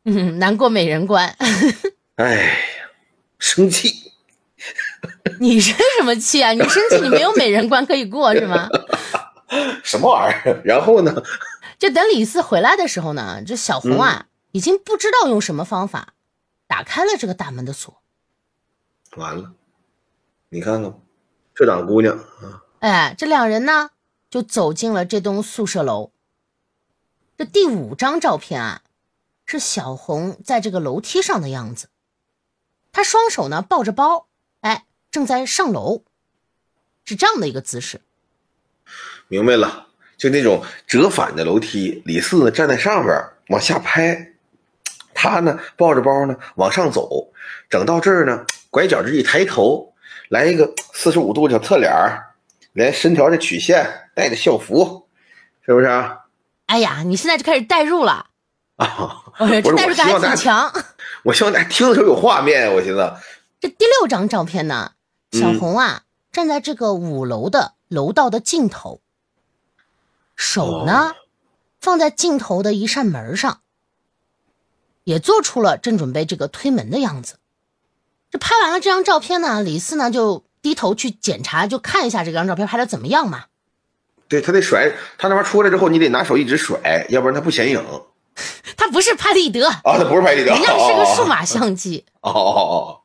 [0.04, 1.36] 嗯， 难过美人关。
[2.16, 2.56] 哎呀，
[3.38, 4.12] 生气。
[5.40, 6.52] 你生什么气啊？
[6.52, 8.68] 你生气，你没有美人关可以过是吗？
[9.84, 10.62] 什么玩意儿？
[10.64, 11.22] 然后呢？
[11.78, 16.14] 就等李四回来的时候呢，这小红啊，已经不知道用什么方法
[16.66, 18.02] 打开了这个大门的锁。
[19.16, 19.52] 完了，
[20.48, 20.98] 你看看，
[21.54, 23.90] 这档姑娘啊，哎，这两人呢，
[24.30, 26.12] 就走进了这栋宿舍楼。
[27.36, 28.82] 这第五张照片啊，
[29.44, 31.88] 是小红在这个楼梯上的样子，
[32.90, 34.28] 她双手呢抱着包，
[34.62, 36.02] 哎，正在上楼，
[37.04, 38.00] 是这样的一个姿势。
[39.28, 39.86] 明白了，
[40.16, 43.14] 就那种折返的楼梯，李四呢站在上边
[43.48, 44.32] 往下拍，
[45.14, 47.32] 他呢抱着包呢往上走，
[47.68, 49.92] 整到这儿呢，拐角这一抬头，
[50.28, 51.92] 来一个四十五度小侧脸
[52.72, 55.08] 连身条的曲线，带着校服，
[55.64, 56.20] 是不是啊？
[56.66, 58.26] 哎呀，你现在就开始代入了
[58.76, 59.22] 啊！
[59.38, 60.72] 这代入感还挺强。
[61.22, 63.12] 我希望大家听的时候有画面，我寻思。
[63.60, 64.92] 这第六张照片呢，
[65.32, 69.00] 小红啊站在这个五楼的楼道的尽头。
[70.36, 71.14] 手呢，
[71.80, 73.62] 放在镜头的一扇门上，
[75.04, 77.38] 也做出了正准备这个推门的样子。
[78.30, 83.46] 这拍完了这张照片呢，李四呢就低头去检查，就看一下这张照片拍的怎么样嘛。
[84.28, 87.82] 对他得甩，他那边出来之后，你得拿手一直甩，要不然他不显影。
[88.76, 92.04] 他不是拍立得啊，他不是拍立得，人家是个数码相机。
[92.20, 93.00] 哦哦哦。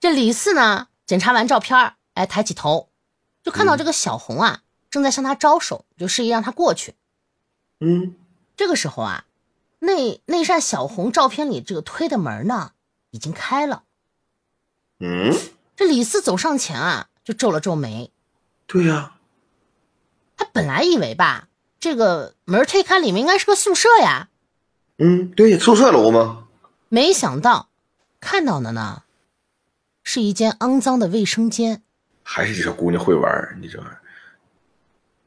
[0.00, 2.88] 这李四呢，检查完照片，哎，抬起头，
[3.42, 4.62] 就看到这个小红啊。
[4.90, 6.94] 正在向他招手，就示意让他过去。
[7.80, 8.14] 嗯，
[8.56, 9.24] 这个时候啊，
[9.78, 12.72] 那那扇小红照片里这个推的门呢，
[13.10, 13.84] 已经开了。
[14.98, 15.34] 嗯，
[15.76, 18.12] 这李四走上前啊，就皱了皱眉。
[18.66, 19.14] 对呀，
[20.36, 21.48] 他本来以为吧，
[21.78, 24.28] 这个门推开，里面应该是个宿舍呀。
[24.98, 26.48] 嗯，对，宿舍楼吗？
[26.88, 27.68] 没想到
[28.20, 29.04] 看到的呢，
[30.02, 31.82] 是一间肮脏的卫生间。
[32.22, 33.99] 还是这小姑娘会玩，你这玩意儿。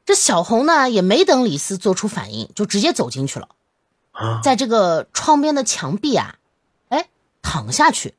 [0.04, 3.48] 这小红呢，也没等李四做出反应，就直接走进去了。
[4.12, 6.36] 啊，在这个窗边的墙壁啊，
[6.90, 7.08] 哎，
[7.42, 8.14] 躺下去，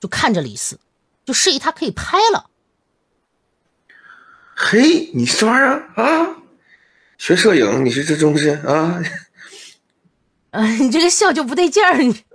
[0.00, 0.80] 就看着李四，
[1.24, 2.50] 就示意他可以拍了。
[4.54, 6.36] 嘿，你这玩意儿啊，
[7.18, 9.02] 学摄影，你是这东西啊？
[10.52, 11.94] 啊，你这个笑就不对劲儿。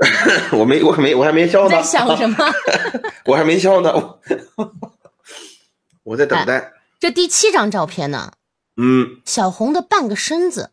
[0.55, 1.69] 我没，我还没，我还没笑呢。
[1.71, 2.53] 在想什么？
[3.25, 3.91] 我还没笑呢。
[6.03, 6.71] 我在等待。
[6.99, 8.33] 这第七张照片呢？
[8.83, 10.71] 嗯，小红的半个身子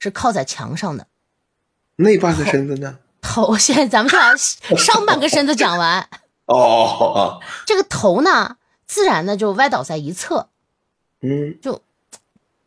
[0.00, 1.06] 是靠在墙上的，
[1.94, 2.98] 那半个身子呢？
[3.20, 4.36] 头，现在咱们就把
[4.76, 6.08] 上半个身子讲完。
[6.46, 10.48] 哦，这个头呢，自然的就歪倒在一侧，
[11.20, 11.82] 嗯，就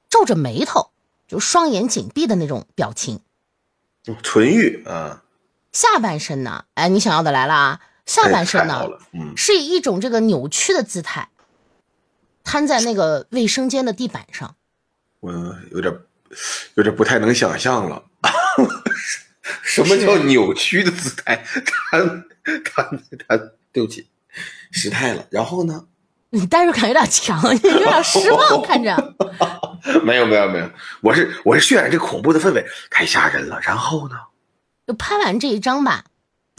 [0.09, 0.91] 皱着眉头，
[1.27, 3.19] 就双眼紧闭的那种表情，
[4.23, 5.23] 纯欲啊。
[5.73, 7.81] 下半身呢，哎，你想要的来了啊！
[8.05, 11.29] 下半身呢，嗯，是以一种这个扭曲的姿态。
[12.43, 14.55] 瘫在那个卫生间的地板上，
[15.21, 15.31] 我
[15.71, 15.91] 有点，
[16.75, 18.03] 有点不太能想象了。
[19.63, 21.43] 什么叫扭曲的姿态？
[21.89, 21.99] 他
[22.63, 22.83] 他
[23.27, 23.37] 他，
[23.71, 24.07] 对不起，
[24.71, 25.25] 失态了。
[25.29, 25.85] 然后呢？
[26.33, 29.15] 你代入感有点强，你 有点失望， 看着。
[30.03, 30.69] 没有没有没有，
[31.01, 33.59] 我是我是渲染这恐怖的氛围，太吓人了。
[33.61, 34.15] 然后呢？
[34.87, 36.05] 就拍完这一张吧。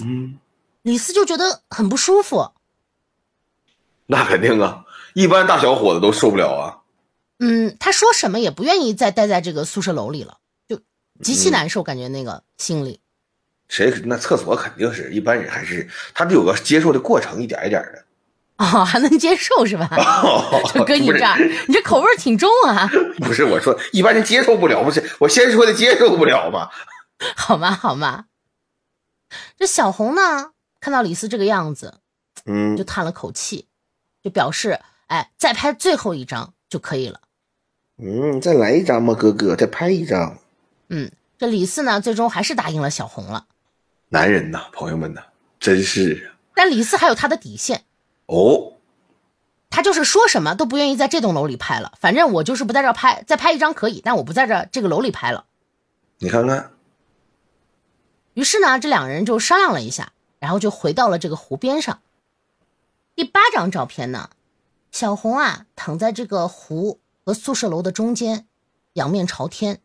[0.04, 0.38] 嗯。
[0.82, 2.52] 李斯就觉得很不舒服。
[4.06, 4.84] 那肯定啊。
[5.14, 6.81] 一般大小伙子都受不了啊。
[7.44, 10.80] 嗯，他说什么也不愿意再待在这个宿舍楼里了，就
[11.20, 13.00] 极其难受，感觉那个心里。
[13.68, 13.92] 谁？
[14.04, 18.04] 那厕所肯定是一般人还是他得有个接受的过程，一点一点的。
[18.58, 19.88] 哦，还能接受是吧？
[20.72, 22.88] 就搁你这儿，你这口味挺重啊。
[23.18, 26.68] 不是我说，一般人接受不了，不是我先说的接受不了吗？
[27.34, 27.72] 好吗？
[27.72, 28.26] 好吗？
[29.58, 31.98] 这小红呢，看到李四这个样子，
[32.44, 33.66] 嗯，就叹了口气，
[34.22, 34.78] 就表示。
[35.08, 37.20] 哎，再拍最后一张就可以了。
[37.98, 39.54] 嗯，再来一张吧，哥哥？
[39.54, 40.38] 再拍一张。
[40.88, 43.46] 嗯，这李四呢，最终还是答应了小红了。
[44.08, 45.22] 男人呐，朋友们呐，
[45.60, 46.32] 真是。
[46.54, 47.84] 但李四还有他的底线。
[48.26, 48.74] 哦。
[49.70, 51.92] 他就是说什么都不愿意在这栋楼里拍了。
[51.98, 55.46] 反正我就是不在这拍，再拍一张可以，但我不在这这个楼里拍了。
[56.18, 56.72] 你看看。
[58.34, 62.00] 于是呢，这两人就商量了一下，然后就回到了这个湖边上。
[63.14, 64.30] 第八张照片呢？
[64.90, 68.46] 小红啊，躺在这个湖和宿舍楼的中间，
[68.94, 69.80] 仰面朝天，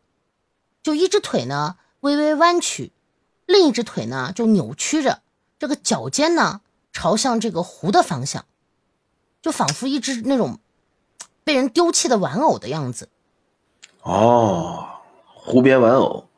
[0.82, 2.92] 就一只腿呢微微弯曲，
[3.46, 5.22] 另一只腿呢就扭曲着，
[5.58, 6.60] 这个脚尖呢
[6.92, 8.44] 朝向这个湖的方向，
[9.42, 10.60] 就就仿佛一只那种
[11.42, 13.08] 被人丢弃的玩偶的样子。
[14.02, 16.28] 哦，湖边玩偶。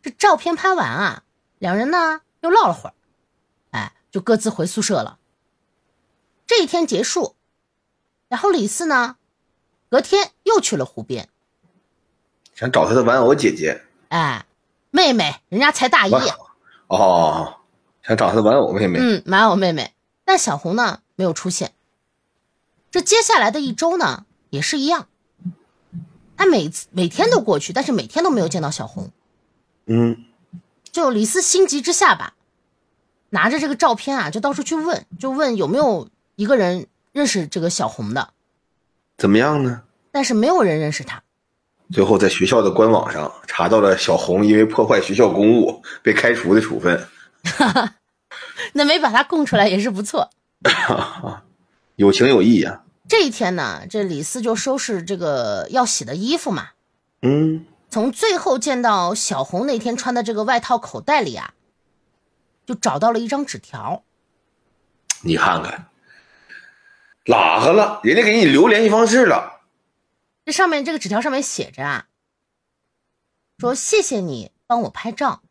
[0.00, 1.24] 这照片拍完啊，
[1.58, 2.94] 两人呢又唠了会儿，
[3.72, 5.18] 哎，就各自回宿舍了。
[6.46, 7.36] 这一天结束，
[8.28, 9.16] 然后李四呢，
[9.92, 11.28] 隔天又去了湖边，
[12.54, 13.82] 想找他的玩偶姐姐。
[14.08, 14.46] 哎，
[14.90, 16.12] 妹妹，人家才大一。
[16.86, 17.56] 哦，
[18.02, 18.98] 想找他的玩偶妹妹。
[18.98, 19.92] 嗯，玩偶妹妹。
[20.24, 21.74] 但小红呢没有出现。
[22.90, 25.08] 这接下来的一周呢也是一样，
[26.38, 29.10] 他每次每天都过去，但是每天都没有见到小红。
[29.84, 30.24] 嗯，
[30.90, 32.32] 就李斯心急之下吧，
[33.28, 38.32] 拿着这个照片啊，就到处去问，就问有没有一个人认识这个小红的。
[39.22, 39.82] 怎么样呢？
[40.10, 41.22] 但是没有人认识他。
[41.92, 47.06] 最后在学校的官网上查到了小红因为破坏学校公务被开除的处分。
[48.74, 50.28] 那没把他供出来也是不错。
[51.94, 52.82] 有情有义呀。
[53.08, 56.70] 这一天呢，这李四就收拾这个要洗的衣服嘛。
[57.20, 57.64] 嗯。
[57.90, 61.54] 从最后见到小红那天穿的这个外套口袋里啊，
[62.66, 64.02] 就找到了一张纸条。
[65.20, 65.86] 你看看，
[67.26, 68.00] 哪个了？
[68.02, 69.60] 人家给你留联系方式了。
[70.44, 72.06] 这上面这个纸条上面写着啊，
[73.58, 75.42] 说谢谢你帮我拍照。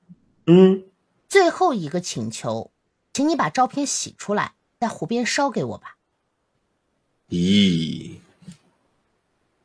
[0.48, 0.84] 嗯。
[1.30, 2.72] 最后一个请求，
[3.14, 5.96] 请你把照片洗出来，在湖边烧给我吧。
[7.30, 8.18] 咦。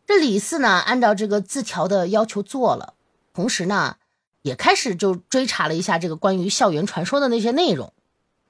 [0.06, 2.94] 这李四呢，按照这个字条的要求做了，
[3.34, 3.96] 同时呢，
[4.42, 7.92] 也开始就追查了一下这个关于校园传说的那些内容。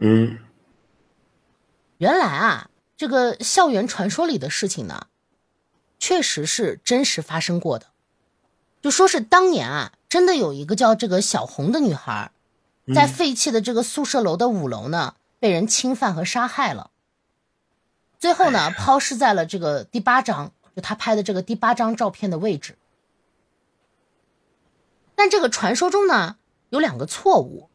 [0.00, 0.38] 嗯，
[1.96, 5.06] 原来啊，这个校园传说里的事情呢，
[5.98, 7.86] 确实是真实发生过的。
[8.82, 12.30] 就说是当年啊，真的有一个叫这个小红的女孩，
[12.94, 16.90] 在废弃的这个宿舍楼的五楼呢，被人侵犯和杀害了，
[18.18, 20.52] 最后呢，抛尸在了这个第八张。
[20.74, 22.76] 就他拍的这个第八张照片的位置，
[25.14, 26.36] 但这个传说中呢
[26.68, 27.70] 有两个错误，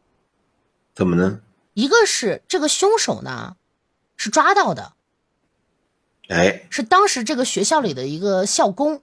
[0.94, 1.40] 怎么呢？
[1.74, 3.56] 一个是这个凶手呢
[4.16, 4.94] 是抓到的，
[6.28, 9.02] 哎，是当时这个学校里的一个校工。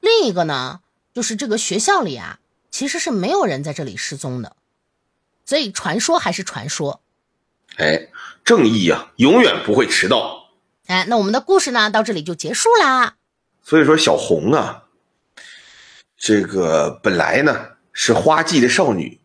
[0.00, 0.80] 另一个呢
[1.12, 4.56] 就是这个学校里啊其实是没有人在这里失踪的，
[5.44, 7.00] 所以传说还是传说。
[7.76, 8.08] 哎，
[8.44, 10.50] 正义啊永远不会迟到。
[10.86, 13.16] 哎，那我们的故事呢，到这里就结束啦。
[13.62, 14.84] 所以说，小红啊，
[16.16, 19.20] 这个本来呢是花季的少女，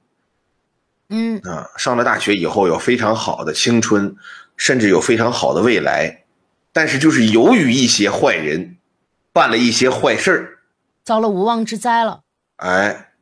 [1.10, 4.16] 嗯啊，上了大学以后有非常好的青春，
[4.56, 6.26] 甚至有非常好的未来，
[6.78, 8.78] 但是就是由于一些坏人
[9.34, 10.60] 办了一些坏事儿，
[11.04, 12.22] 遭了无妄之灾了。
[12.58, 13.14] 哎，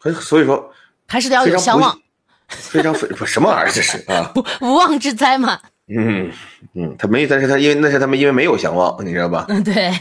[0.00, 0.72] 所所以说
[1.06, 1.96] 还是得要有相望，
[2.50, 5.60] 非常非不什么玩意儿这是 啊，无妄之灾嘛。
[5.86, 6.32] 嗯
[6.74, 9.46] 嗯，他没，但是他因为那是他们因为没有相望，你知道吧？
[9.48, 9.92] 嗯，对，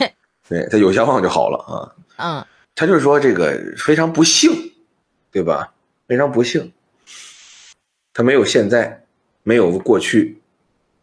[0.49, 1.93] 对他有相望就好了啊。
[2.17, 4.73] 嗯，他就是说这个非常不幸，
[5.31, 5.71] 对吧？
[6.07, 6.73] 非常不幸，
[8.15, 9.03] 他没有现在，
[9.43, 10.41] 没有过去，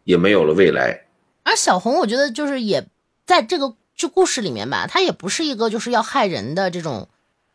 [0.03, 1.04] 也没有了未来。
[1.45, 2.85] 而小红，我觉得就是也
[3.25, 7.07] 在这个就故事里面吧，她也不是一个就是要害人的这种，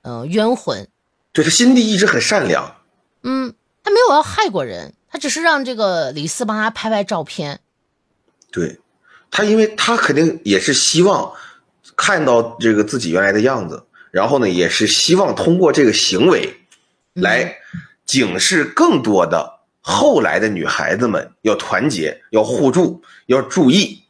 [0.03, 0.89] 嗯，冤魂。
[1.33, 2.77] 对她心地一直很善良。
[3.23, 4.95] 嗯，她没有要害过人。
[5.13, 7.61] 她只是让这个李四帮她拍拍照片，
[8.53, 8.79] 对，
[9.29, 11.33] 她因为她肯定也是希望
[11.97, 16.61] 看到这个自己原来的样子，然后呢，也是希望通过这个行为
[17.13, 17.57] 来
[18.07, 24.05] 警示更多的后来的女孩子们要团结、要互助、要注意，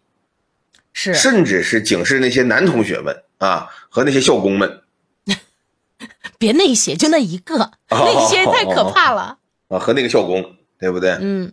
[0.93, 4.83] 是，甚至是警示那些男同学们啊和那些校工们，
[6.39, 10.57] 别那些，就那一个，那些太可怕了啊，和那个校工。
[10.81, 11.11] 对不对？
[11.21, 11.53] 嗯，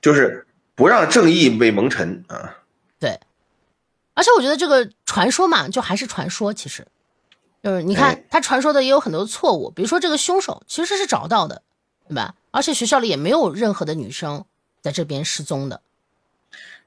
[0.00, 2.56] 就是不让正义被蒙尘啊。
[3.00, 3.18] 对，
[4.14, 6.54] 而且我觉得这个传说嘛，就还是传说。
[6.54, 6.86] 其实，
[7.64, 11.62] 就是你看他传说的也有很多错误，比如说这个凶手其实是找到的，
[12.06, 12.36] 对吧？
[12.58, 14.44] 而且学校里也没有任何的女生
[14.82, 15.80] 在这边失踪的。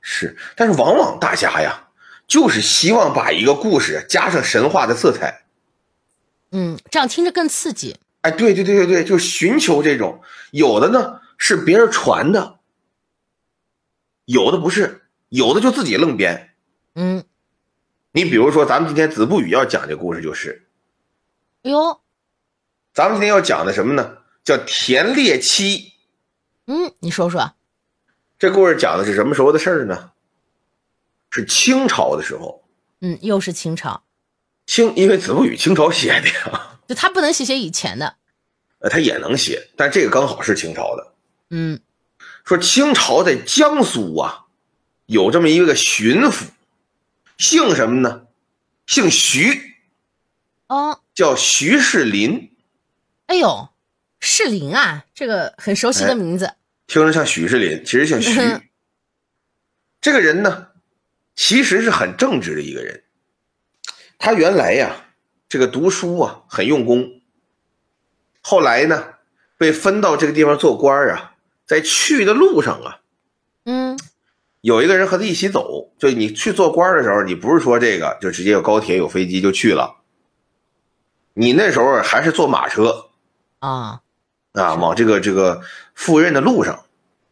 [0.02, 1.88] 是，但是往往大家呀，
[2.28, 5.44] 就是希望把一个故事加上神话的色彩。
[6.52, 7.98] 嗯，这样听着更刺激。
[8.20, 11.22] 哎，对对对对对，就寻求这种有的呢。
[11.38, 12.60] 是别人传的，
[14.26, 16.54] 有的不是，有的就自己愣编。
[16.96, 17.24] 嗯，
[18.12, 20.68] 你比如说，咱们今天子不语要讲这故事就是，
[21.64, 22.02] 哎呦，
[22.94, 24.18] 咱们今天要讲的什么呢？
[24.44, 25.94] 叫田猎妻。
[26.66, 27.54] 嗯，你说说，
[28.40, 30.12] 这故事讲的是什么时候的事儿呢？
[31.30, 32.64] 是清朝的时候。
[33.00, 34.04] 嗯，又是清朝。
[34.66, 36.80] 清，因为子不语清朝写的呀。
[36.88, 38.18] 就他不能写写以前的。
[38.80, 41.14] 呃，他也能写，但这个刚好是清朝的。
[41.50, 41.80] 嗯，
[42.44, 44.46] 说清朝在江苏啊，
[45.06, 46.46] 有这么一个巡抚，
[47.38, 48.28] 姓什么呢？
[48.88, 49.76] 姓徐，
[50.68, 52.52] 哦，叫徐世林，
[53.28, 53.70] 哎呦，
[54.22, 56.54] 士林啊，这个很熟悉的名字。
[56.88, 58.32] 听着像许世林，其实像徐。
[60.00, 60.68] 这个人呢，
[61.36, 63.04] 其实是很正直的一个人。
[64.18, 65.06] 他原来呀，
[65.50, 67.22] 这个读书啊很用功。
[68.42, 69.16] 后来呢，
[69.58, 73.02] 被分到这个地方做官啊，在去的路上啊，
[73.66, 73.98] 嗯，
[74.62, 75.92] 有一个人和他一起走。
[75.98, 80.02] 就你去做官的时候，你不是说这个就直接有高铁有飞机就去了，
[81.34, 83.10] 你那时候还是坐马车
[83.60, 84.02] 啊
[84.54, 85.62] 啊，往这个这个
[85.94, 86.84] 赴任的路上，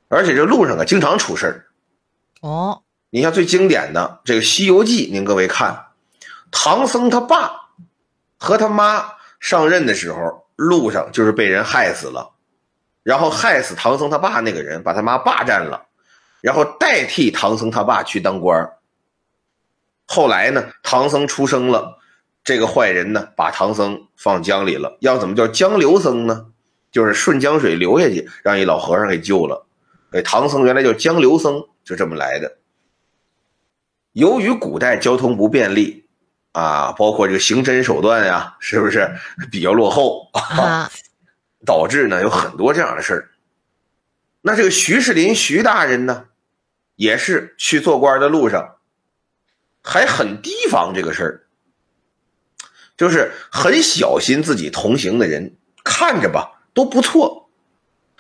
[0.08, 1.65] 而且这路上啊经常出事儿。
[2.41, 5.88] 哦，你像最经典的这个《西游记》，您各位看，
[6.51, 7.51] 唐僧他爸
[8.38, 12.32] 和他妈上任的时候，路上就是被人害死了，
[13.03, 15.88] 然后害死唐僧他爸那个人把他妈霸占了，
[16.41, 18.71] 然后代替唐僧他爸去当官
[20.05, 21.99] 后来呢，唐僧出生了，
[22.43, 24.97] 这个坏人呢把唐僧放江里了。
[25.01, 26.47] 要怎么叫江流僧呢？
[26.91, 29.67] 就是顺江水流下去，让一老和尚给救了。
[30.12, 31.63] 给唐僧原来叫江流僧。
[31.84, 32.58] 就这么来的。
[34.12, 36.06] 由于古代交通不便利，
[36.52, 39.12] 啊，包括这个刑侦手段呀，是不是
[39.52, 40.91] 比较落后啊？
[41.65, 43.32] 导致呢有很多这样的事儿。
[44.41, 46.28] 那这个徐世林徐大人呢，
[46.95, 48.75] 也是去做官的路上，
[49.84, 51.47] 还很提防这个事儿，
[52.95, 57.49] 就是很小心自己同行的人，看着吧都不错。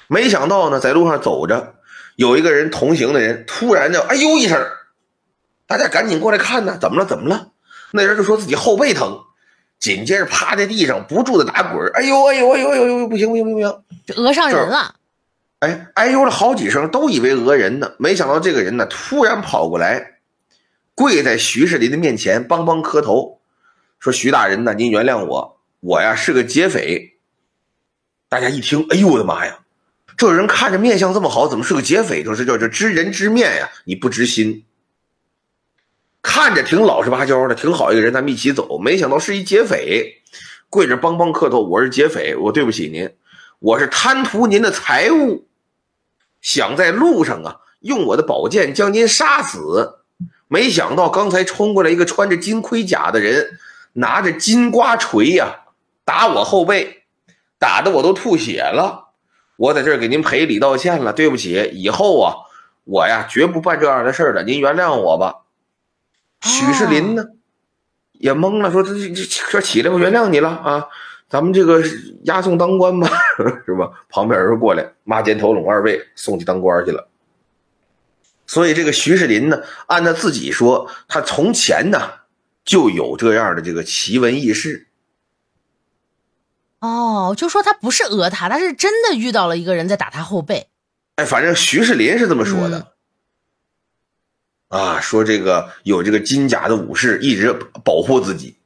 [0.07, 1.75] 没想到呢，在路上走着。
[2.15, 4.61] 有一个人同行的人突然就哎呦一声，
[5.67, 7.05] 大家赶紧过来看呢，怎么了？
[7.05, 7.51] 怎么了？
[7.91, 9.19] 那人就说自己后背疼，
[9.79, 14.95] 紧接着趴在地上不住的打滚哎呦哎呦哎呦哎呦呦，不行不行不行，这讹上人了！
[15.59, 17.91] 哎哎呦了好几声，都以为讹人呢。
[17.97, 20.19] 没想到这个人呢，突然跑过来，
[20.95, 23.39] 跪在徐世林的面前，梆梆磕头，
[23.99, 27.18] 说：“徐大人呢，您原谅我，我呀是个劫匪。”
[28.29, 29.59] 大家一听，哎呦我的妈呀！
[30.15, 32.23] 这人看着面相这么好，怎么是个劫匪？
[32.23, 34.63] 就是叫这知人知面呀，你不知心。
[36.21, 38.77] 看着挺老实巴交的，挺好一个人，咱们一起走。
[38.77, 40.21] 没想到是一劫匪，
[40.69, 41.61] 跪着梆梆磕头。
[41.61, 43.09] 我是劫匪，我对不起您，
[43.57, 45.47] 我是贪图您的财物，
[46.39, 50.01] 想在路上啊用我的宝剑将您杀死。
[50.47, 53.57] 没想到刚才冲过来一个穿着金盔甲的人，
[53.93, 55.61] 拿着金瓜锤呀
[56.03, 56.98] 打我后背，
[57.59, 59.09] 打的我都吐血了。
[59.57, 62.33] 我在这儿给您赔礼道歉了，对不起，以后啊，
[62.85, 65.41] 我呀绝不办这样的事儿了，您原谅我吧。
[66.41, 67.25] 许世林呢，
[68.13, 70.87] 也懵了，说这这这起来，我原谅你了啊，
[71.27, 71.83] 咱们这个
[72.23, 73.09] 押送当官吧，
[73.67, 73.91] 是吧？
[74.07, 77.09] 旁边人过来，抹肩头拢二位，送去当官去了。
[78.47, 82.01] 所以这个徐世林呢，按他自己说，他从前呢
[82.63, 84.87] 就有这样的这个奇闻异事。
[86.79, 90.69] 哦，就说他不是讹他，他是真的遇到了一个人在打他后背。
[91.15, 92.93] 哎，反正徐世林是这么说的。
[94.69, 97.51] 啊，说这个有这个金甲的武士一直
[97.83, 98.57] 保护自己，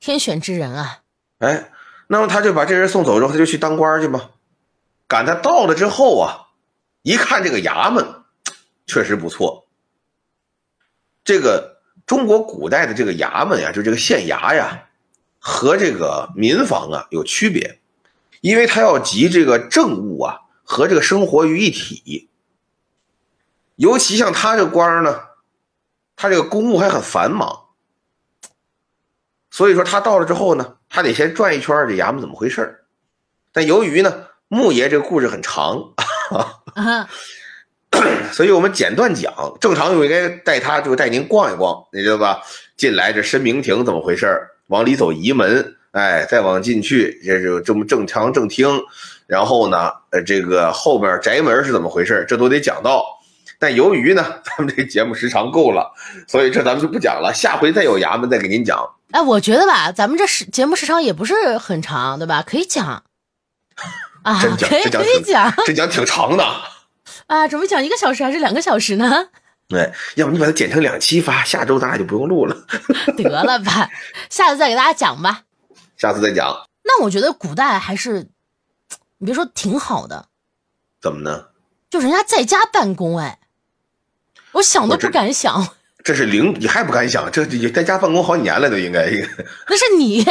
[0.00, 1.02] 天选之人啊！
[1.38, 1.70] 哎，
[2.08, 4.30] 那么他就把这人送走之后，他就去当官去吧。
[5.06, 6.48] 赶他到了之后啊，
[7.02, 8.22] 一看这个衙门
[8.86, 9.68] 确实不错。
[11.22, 14.87] 这个中国古代的这个衙门呀，就这个县衙呀。
[15.48, 17.80] 和这个民房啊有区别，
[18.42, 22.28] 因为他要集这个政务啊和这个生活于一体。
[23.76, 25.20] 尤其像他这官呢，
[26.16, 27.60] 他这个公务还很繁忙，
[29.50, 32.84] 所以说他到了之后呢，他得先转一圈这衙门怎么回事
[33.50, 35.94] 但由于呢，穆爷这个故事很长，
[38.32, 39.32] 所以我们简短讲。
[39.58, 42.42] 正常应该带他就带您逛一逛，你知道吧？
[42.76, 44.26] 进来这申明亭怎么回事
[44.68, 48.68] 往里走移门，哎，再往进去，这是这么正堂正厅，
[49.26, 52.24] 然后呢，呃，这个后边宅门是怎么回事？
[52.28, 53.04] 这都得讲到。
[53.58, 55.92] 但由于呢，咱们这节目时长够了，
[56.28, 57.32] 所以这咱们就不讲了。
[57.34, 58.78] 下回再有衙门再给您讲。
[59.10, 62.42] 哎，我觉得吧，咱们这时节目时长也不是很长，对吧？
[62.46, 63.02] 可以讲
[64.22, 66.44] 啊，可以可以讲，这讲挺长的
[67.26, 67.48] 啊。
[67.48, 69.28] 准备讲一个小时还是两个小时呢？
[69.68, 72.56] 对，要不你把它剪成两期发，下周咱俩就不用录了。
[73.18, 73.90] 得了吧，
[74.30, 75.42] 下次再给大家讲吧。
[75.98, 76.66] 下次再讲。
[76.84, 78.28] 那我觉得古代还是，
[79.18, 80.28] 你别说挺好的。
[81.02, 81.48] 怎么呢？
[81.90, 83.40] 就人家在家办公，哎，
[84.52, 85.74] 我想都不敢想。
[86.02, 87.30] 这是领，你还不敢想？
[87.30, 89.10] 这在家办公好几年了，都应该。
[89.68, 90.24] 那是你。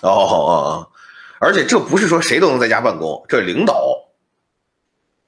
[0.00, 0.90] 哦哦哦，
[1.38, 4.08] 而且这不是说谁都能在家办公，这是领导。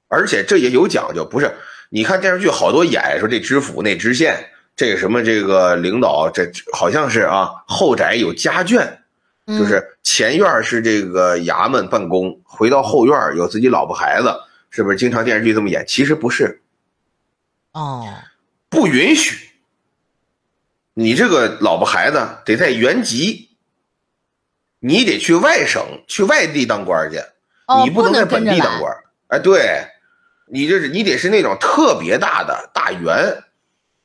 [0.08, 1.54] 而且这也有讲究，不是。
[1.94, 8.90] 你看电视剧好多演说这知府那知县，这个什么这个领导，这好像是啊，后宅有家眷，
[9.46, 14.34] 就是前院是这个衙门办公，回到后院有自己老婆孩子，
[14.70, 14.96] 是不是？
[14.96, 16.62] 经常电视剧这么演，其实不是，
[17.72, 18.08] 哦，
[18.70, 19.50] 不允许。
[20.94, 23.50] 你这个老婆孩子得在原籍，
[24.80, 27.18] 你得去外省、去外地当官去，
[27.84, 28.96] 你不能在本地当官。
[29.28, 29.86] 哎，对，
[30.54, 33.42] 你这是你得是那种特别大的大员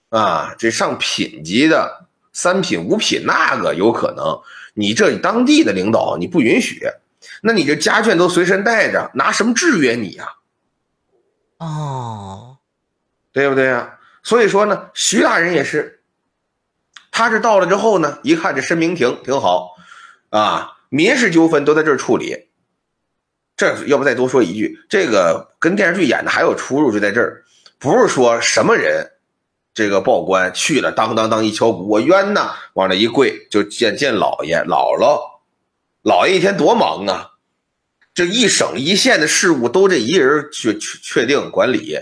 [0.08, 4.40] 啊，这上品级的三品、五品那个有可能。
[4.74, 6.88] 你这当地的领导你不允许，
[7.42, 10.36] 那你这家眷都随身带着，拿什么制约你呀？
[11.58, 12.58] 哦，
[13.34, 13.98] 对不对呀？
[14.24, 16.02] 所以说呢，徐大人也是。
[17.12, 19.76] 他是到了之后呢，一看这申明亭挺好，
[20.30, 22.47] 啊，民事纠纷都在这儿处理。
[23.58, 27.44] 这要不再多说一句，这个跟电视剧演的还有出入，就在这儿，
[27.78, 29.06] 不是说什么人，
[29.74, 35.20] 这个报官去了，当当当一敲鼓，我冤呐，往那一跪就见见老爷姥姥，
[36.04, 37.32] 老爷一天多忙啊，
[38.14, 41.98] 这一省一县的事务都这一人确确确定管理，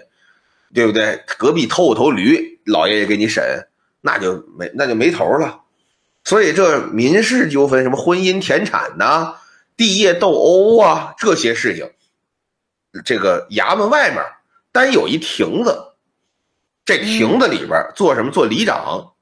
[0.73, 1.23] 对不对？
[1.39, 3.67] 隔壁偷我头驴，老爷也给你审。
[4.07, 5.61] 那就没那就没头了，
[6.23, 9.33] 所以这民事纠纷，什么婚姻田产呐、
[9.77, 11.91] 地业斗殴啊，这些事情，
[13.03, 14.23] 这个衙门外面
[14.71, 15.93] 单有一亭子，
[16.85, 18.31] 这亭子里边做什么？
[18.31, 19.13] 做里长，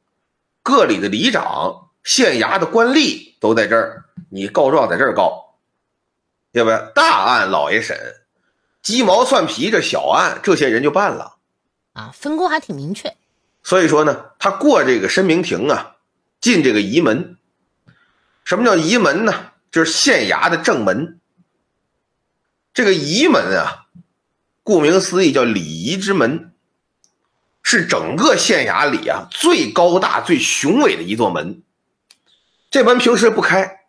[0.61, 5.55] 各里的里长、县衙的官吏都在这儿，你告状在这儿告，
[6.51, 6.91] 对不对？
[6.93, 7.97] 大案老爷审，
[8.81, 11.37] 鸡毛蒜皮这小案，这些人就办了，
[11.93, 13.15] 啊，分工还挺明确。
[13.63, 15.95] 所以说呢，他过这个申明亭啊，
[16.41, 17.37] 进这个仪门。
[18.43, 19.51] 什么叫仪门呢？
[19.73, 21.19] 就是县衙的正门。
[22.75, 23.87] 这个仪门啊，
[24.61, 26.53] 顾名思义叫礼仪之门，
[27.63, 31.63] 是整个县衙里啊最高大、最雄伟的一座门。
[32.69, 33.87] 这门平时不开，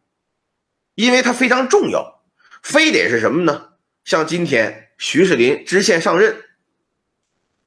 [0.94, 2.22] 因为它非常重要，
[2.62, 3.74] 非得是什么呢？
[4.06, 6.42] 像今天徐世林知县上任，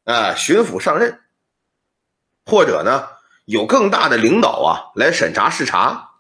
[0.06, 1.22] 啊，巡抚上任。
[2.48, 3.10] 或者呢，
[3.46, 6.12] 有更大的领导啊来审查视察，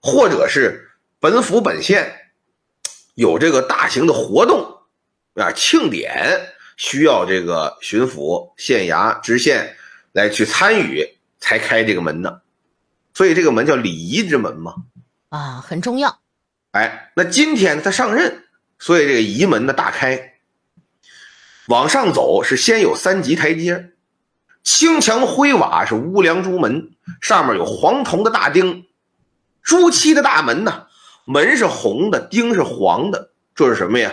[0.00, 0.91] 或者是
[1.22, 2.32] 本府本县
[3.14, 4.78] 有这个大型的活动
[5.36, 9.76] 啊庆典，需要这个巡抚、县衙、知县
[10.10, 12.40] 来去参与，才开这个门呢。
[13.14, 14.74] 所以这个门叫礼仪之门嘛，
[15.28, 16.18] 啊，很重要。
[16.72, 18.42] 哎，那今天他上任，
[18.80, 20.40] 所以这个仪门呢大开，
[21.68, 23.92] 往上走是先有三级台阶。
[24.64, 28.86] 青墙灰瓦是乌梁朱门，上面有黄铜的大钉，
[29.62, 30.88] 朱漆的大门呢，
[31.24, 34.12] 门是红的，钉是黄的，这是什么呀？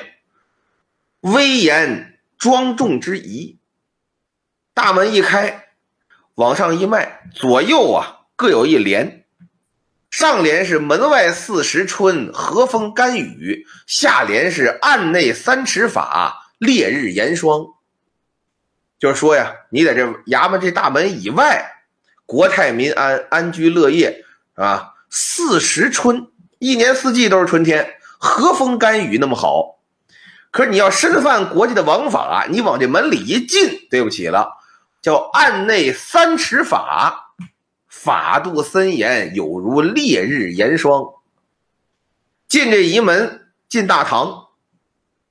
[1.22, 3.57] 威严庄重之仪。
[4.74, 5.70] 大门一开，
[6.36, 9.26] 往上一迈，左右啊各有一联，
[10.10, 17.68] 上联是“门外四时春，和风甘雨”，下联是“案内三尺法，烈日炎霜”。
[18.97, 21.84] 就是说呀，你在这衙门这大门以外，
[22.26, 26.29] 国泰民安，安居乐业啊，四时春，
[26.60, 29.80] 一年四季都是春天，和风甘雨那么好。
[30.51, 34.57] 可是你要深犯国际的王法，你往这门里一进，对不起了，
[35.01, 37.34] 叫案内三尺法，
[37.88, 41.14] 法度森严，有如烈日炎霜。
[42.47, 44.47] 进这一门，进大堂，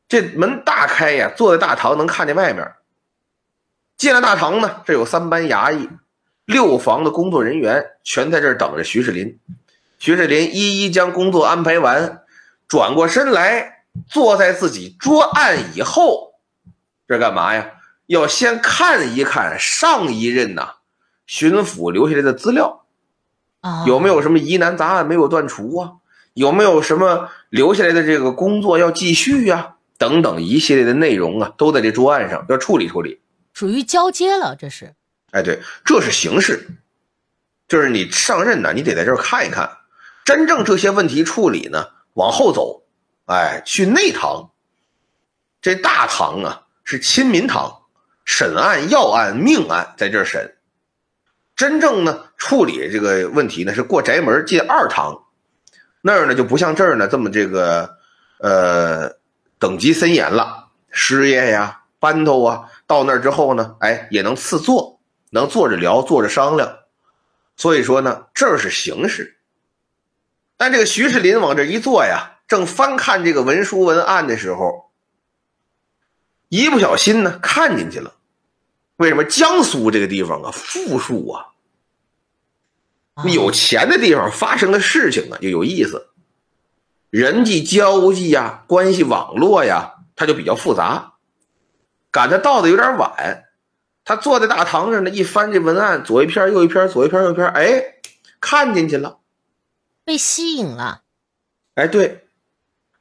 [0.09, 2.73] 这门大开呀，坐在大堂能看见外面。
[3.97, 5.91] 进了大堂呢，这有三班衙役，
[6.45, 9.39] 六房的工作人员全在这等着徐世林。
[9.99, 12.23] 徐世林一一将工作安排完，
[12.67, 16.35] 转过身来坐在自己桌案以后，
[17.07, 17.73] 这干嘛呀？
[18.07, 20.77] 要先看一看上一任呐
[21.27, 22.87] 巡抚留下来的资料，
[23.87, 25.93] 有没有什么疑难杂案没有断除啊？
[26.33, 29.75] 有没有什么留下来的这个工作要继续呀？
[29.99, 33.21] 等等一系列的内容啊，都在这桌案上要处理处理。
[33.53, 34.95] 属于交接了，这是，
[35.33, 36.69] 哎，对，这是形式，
[37.67, 39.69] 就是你上任呢，你得在这儿看一看，
[40.29, 42.83] 真正这些问题处理呢，往后走，
[43.25, 44.51] 哎，去内堂，
[45.63, 47.85] 这大堂啊是亲民堂，
[48.27, 50.59] 审案要案命案在这审，
[51.57, 55.19] 真正呢处理这个问题呢是过宅门进二堂，
[56.03, 57.97] 那儿呢就不像这儿呢这么这个
[58.39, 59.11] 呃
[59.59, 61.85] 等级森严了，师爷呀。
[61.99, 65.01] 班头啊，到那儿之后呢，哎，也能赐座，
[65.31, 66.81] 能坐着聊，坐着商量。
[67.57, 69.38] 所以说呢，这是形式。
[70.59, 74.91] 但这个徐世林往这一坐呀，正翻看这个文书文案的时候，
[76.49, 78.17] 一不小心呢，看进去了。
[78.97, 81.47] 为什么江苏这个地方啊富庶啊？
[83.15, 86.09] 啊有钱的地方发生的事情啊就有意思，
[87.09, 91.15] 人际交际呀、关系网络呀，它就比较复杂。
[92.11, 93.45] 赶他到的有点晚，
[94.05, 97.85] 他坐在大堂上呢，一翻这文案，左一篇右一篇，左一篇右一篇，哎，
[98.41, 99.19] 看进去了。
[100.09, 101.03] 被吸引了，
[101.75, 102.27] 哎，对，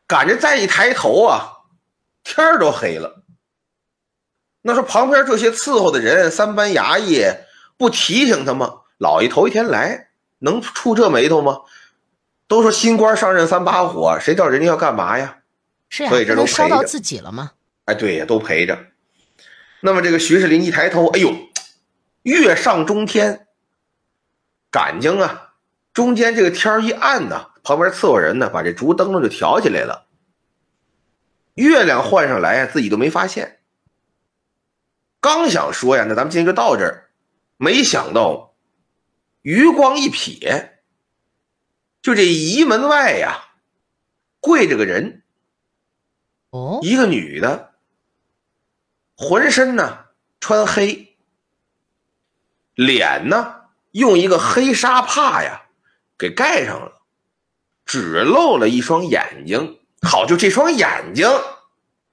[0.05, 1.60] 赶着再一抬头啊，
[2.22, 3.24] 天儿都黑了。
[4.64, 7.24] 那说旁边这些伺候的人，三班衙役
[7.78, 8.82] 不提醒他吗？
[8.97, 11.62] 老爷头一天来，能触这眉头吗？
[12.45, 15.38] 都说新官上任三把火，谁知道人家要干嘛呀？
[15.88, 17.53] 是呀，所以这都烧到自己了吗？
[17.86, 18.78] 哎，对呀，都陪着。
[19.80, 21.34] 那么这个徐世林一抬头，哎呦，
[22.24, 23.47] 月上中天，
[24.70, 25.47] 感情啊，
[25.98, 30.06] 中间这个天儿一暗呐，旁边伺候人呢，把这竹灯笼就挑起来了。
[31.56, 33.62] 月亮换上来呀，自己都没发现。
[35.20, 37.10] 刚想说呀，那咱们今天就到这儿，
[37.58, 38.54] 没想到
[39.41, 40.70] 余光一瞥，
[42.04, 43.45] 就这仪门外呀，
[44.39, 45.24] 跪着个人。
[46.52, 47.72] 哦，一个女的，
[49.16, 50.06] 浑身呢
[50.39, 51.18] 穿黑，
[52.76, 53.62] 脸呢
[53.93, 55.64] 用一个黑纱帕呀
[56.18, 57.01] 给盖上了，
[57.86, 59.80] 只露了一双眼睛。
[60.01, 61.28] 好，就这双眼睛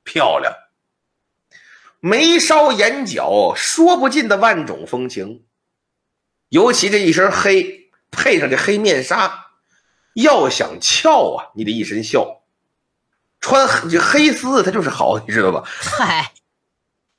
[0.03, 0.53] 漂亮，
[2.01, 5.45] 眉梢眼角说不尽的万种风情，
[6.49, 9.49] 尤其这一身黑配上这黑面纱，
[10.15, 12.43] 要想俏啊，你得一身笑。
[13.41, 15.63] 穿黑丝，它就是好，你知道吧？
[15.67, 16.33] 嗨，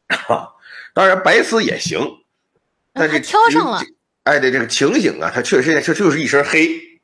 [0.95, 2.23] 当然白丝也行，
[2.93, 3.83] 但是挑上了
[4.25, 6.99] 这哎，对这个情景啊，他确实这就是一身黑。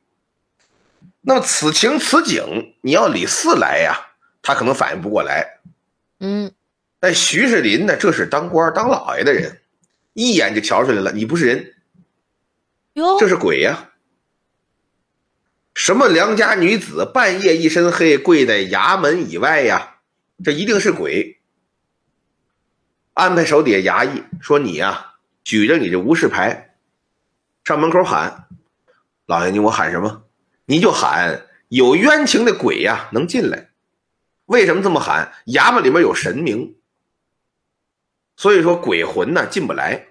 [1.22, 3.96] 那么此情此景，你要李四来呀，
[4.42, 5.60] 他可能反应不过来。
[6.20, 6.52] 嗯，
[7.00, 9.62] 但徐世林呢，这是当官当老爷的人，
[10.14, 11.76] 一眼就瞧出来了，你不是人，
[12.94, 13.92] 哟，这是鬼呀、
[15.76, 19.98] 什么良家女子半夜一身黑跪在衙门以外呀？
[20.44, 21.38] 这一定是鬼。
[23.14, 25.14] 安排手底下衙役说：“你呀、
[25.44, 26.71] 举着你这无事牌，
[27.72, 28.48] 上门口喊，
[29.28, 30.24] 老爷你我喊什么？
[30.66, 33.70] 你就喊有冤情的鬼呀、能进来。
[34.48, 35.32] 为什么这么喊？
[35.46, 36.76] 衙门里面有神明，
[38.36, 40.08] 所以说鬼魂呢进不来。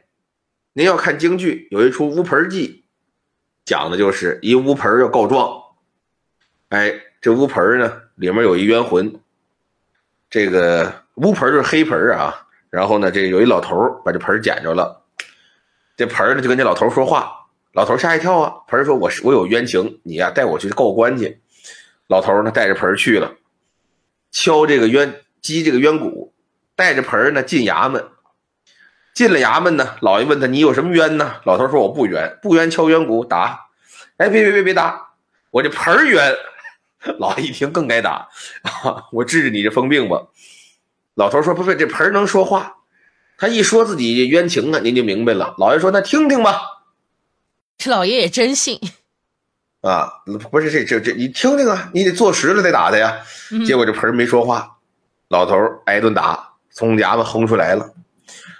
[0.72, 2.86] 您要看京剧，有一出《乌盆记》，
[3.66, 5.62] 讲的就是一乌盆要告状，
[6.70, 9.20] 哎，这乌盆呢里面有一冤魂，
[10.30, 15.04] 这个乌盆就是黑盆啊，然后呢，这有一老头把这盆捡着了，
[15.94, 17.36] 这盆呢就跟这老头说话，
[17.72, 21.40] 老头吓一跳啊，盆儿说我是我有冤情，你呀、带我去告官去，
[22.08, 23.32] 老头呢带着盆儿去了，
[24.32, 26.34] 敲这个冤击这个冤鼓，
[26.74, 28.04] 带着盆儿呢进衙门。
[29.12, 33.66] 进了衙门呢，老爷问他：“你有什么冤呢？”老头说：“我不冤，不冤敲冤鼓打。”
[34.16, 35.08] 哎，别别别别打，
[35.50, 36.34] 我这盆儿冤。
[37.18, 38.28] 老爷一听更该打，
[38.62, 40.26] 啊、我治治你这疯病吧。
[41.14, 42.76] 老头说：“不不，这盆儿能说话。”
[43.36, 45.54] 他一说自己冤情啊，您就明白了。
[45.58, 46.62] 老爷说：“那听听吧。
[47.80, 48.78] 这老爷也真信，”
[49.80, 50.12] 啊，
[50.50, 53.18] 不是这这这，你听听啊，你得坐实了再打他呀。
[53.50, 54.76] 嗯结果这盆儿没说话，
[55.28, 55.56] 老头
[55.86, 57.94] 挨顿打，从衙门轰出来了。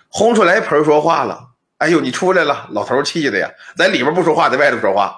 [0.09, 5.15] 轰出来，盆儿说话了：“哎呦，你出来了！”老头气的呀，在里边不说话，在外头说话。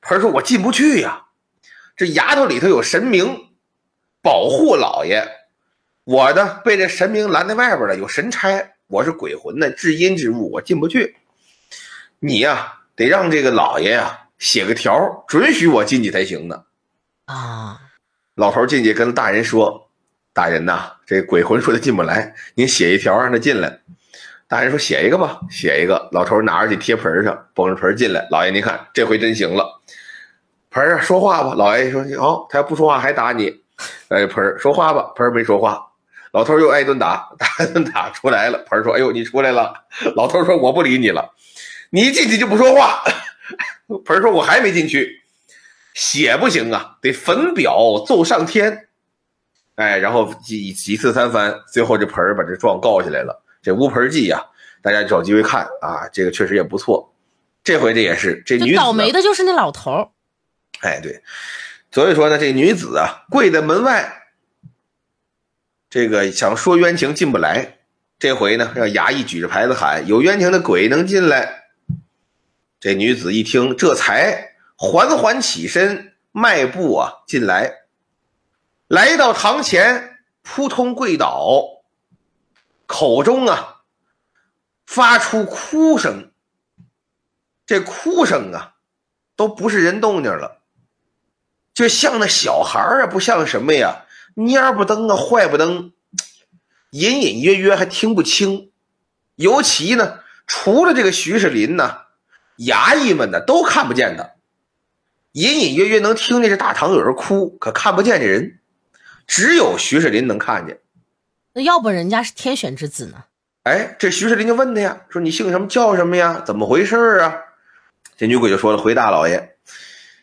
[0.00, 1.26] 盆儿说：“我进不去呀，
[1.94, 3.48] 这衙头里头有神明
[4.22, 5.28] 保护老爷，
[6.04, 11.18] 我呢被这神明拦在外边了，有神差，我是鬼魂呢，至阴之物，我进不去。
[12.18, 16.64] 你呀，得让这个老爷呀写个条，准许我进去才行呢。”
[17.26, 17.78] 啊，
[18.34, 19.90] 老头进去跟大人说
[20.32, 23.80] ：“大人呐，这鬼魂说他进不来，您写一条让他进来。”
[24.48, 28.26] 大人说：“写一个吧，写一个。”老头拿着去贴盆上，捧着盆进来。
[28.30, 29.80] 老爷，您看这回真行了。
[30.70, 31.54] 盆儿啊，说话吧。
[31.56, 33.62] 老爷说：“哦，他要不说话还打你。”
[34.08, 35.84] 哎，盆儿说话吧，盆儿没说话。
[36.30, 38.58] 老头又挨顿打，打一顿打出来了。
[38.68, 39.72] 盆儿说：“哎呦，你出来了。”
[40.14, 41.32] 老头说：“我不理你了，
[41.90, 43.02] 你一进去就不说话。”
[44.04, 45.22] 盆儿说：“我还没进去。”
[45.94, 48.88] 写不行啊，得焚表奏上天。
[49.76, 53.42] 哎，然后几几次三番，最后这盆儿把这状告下来了。
[53.62, 54.44] 这乌盆记呀、
[54.82, 57.14] 大家找机会看啊，这个确实也不错。
[57.64, 60.08] 这回这也是这女倒霉的就是那老头儿，
[60.82, 61.22] 哎，对，
[61.90, 64.22] 所以说呢，这女子啊，跪在门外，
[65.88, 67.78] 这个想说冤情进不来。
[68.18, 71.64] 这回呢，让衙役举着牌子喊：“有冤情的鬼能进来。”
[72.86, 77.78] 这女子一听，这才缓缓起身，迈步啊进来，
[78.86, 81.82] 来到堂前，扑通跪倒，
[82.86, 83.82] 口中啊
[84.86, 86.30] 发出哭声。
[87.66, 88.76] 这哭声啊，
[89.34, 90.62] 都不是人动静了，
[91.74, 94.06] 就像那小孩啊，不像什么呀，
[94.36, 95.92] 蔫不登啊，坏不登，
[96.90, 98.70] 隐隐约约还听不清。
[99.34, 102.02] 尤其呢，除了这个徐世林呢，
[102.58, 104.30] 衙役们呢都看不见他，
[105.32, 108.58] 隐隐约约能听见这大堂有人哭，可看不见这人，
[109.26, 110.80] 只有徐世林能看见。
[111.52, 113.24] 那要不人家是天选之子呢？
[113.64, 116.42] 哎，这徐世林就问他呀，说你姓什么叫什么呀？
[116.46, 117.34] 怎么回事啊？
[118.16, 119.58] 这女鬼就说了：“回大老爷，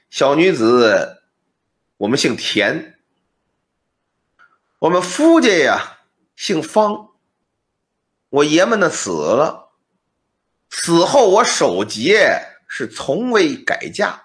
[0.09, 1.21] 小女子，
[1.97, 2.95] 我们姓田，
[4.79, 5.97] 我们夫家呀
[6.35, 7.09] 姓方。
[8.29, 9.62] 我爷们呢死了，
[10.75, 14.23] 死后我守节是从未改嫁。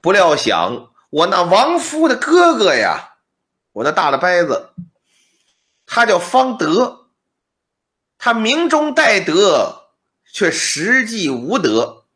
[0.00, 3.16] 不料想我那亡夫的哥哥呀，
[3.72, 4.70] 我那大的伯子，
[5.84, 7.10] 他叫方德，
[8.16, 9.90] 他名中带德，
[10.32, 12.06] 却实际无德。”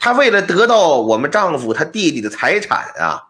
[0.00, 3.28] 他为了得到我们丈夫他弟弟的财产啊，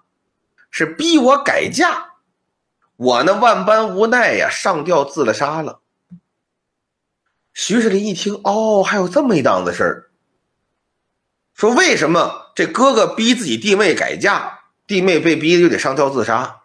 [0.70, 2.12] 是逼我改嫁，
[2.96, 5.80] 我呢万般无奈呀，上吊自杀了。
[7.68, 10.10] 徐世林一听，哦，还有这么一档子事儿，
[11.52, 16.62] 说为什么这哥哥逼自己弟妹改嫁，弟妹被逼就得上吊自杀？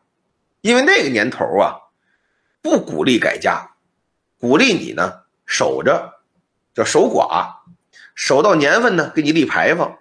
[0.61, 1.75] 因为那个年头啊，
[2.61, 3.71] 不鼓励改嫁，
[4.39, 6.21] 鼓励你呢守着，
[6.73, 7.55] 叫守寡。
[8.15, 9.97] 守到年份呢，给你立牌坊。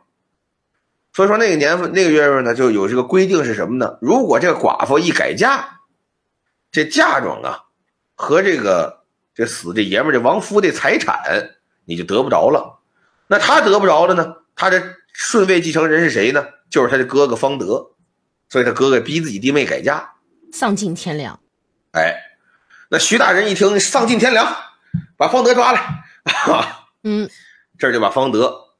[1.12, 3.98] 所以说那个年份那个月份呢，就有这个规定是什么呢？
[4.00, 5.80] 如果这个寡妇一改嫁，
[6.70, 7.64] 这嫁妆啊
[8.14, 9.01] 和这个
[9.34, 11.50] 这死这爷们这亡夫的财产
[11.84, 12.80] 你就得不着了。
[13.26, 14.36] 那他得不着了呢？
[14.54, 16.46] 他这顺位继承人是谁呢？
[16.70, 17.92] 就是他的哥哥方德。
[18.48, 20.12] 所以他哥哥逼自己弟妹改嫁，
[20.52, 21.40] 丧尽天良。
[21.92, 22.14] 哎，
[22.90, 24.54] 那徐大人一听丧尽天良，
[25.16, 26.04] 把方德抓来。
[27.02, 27.30] 嗯。
[27.78, 28.74] 这就把方德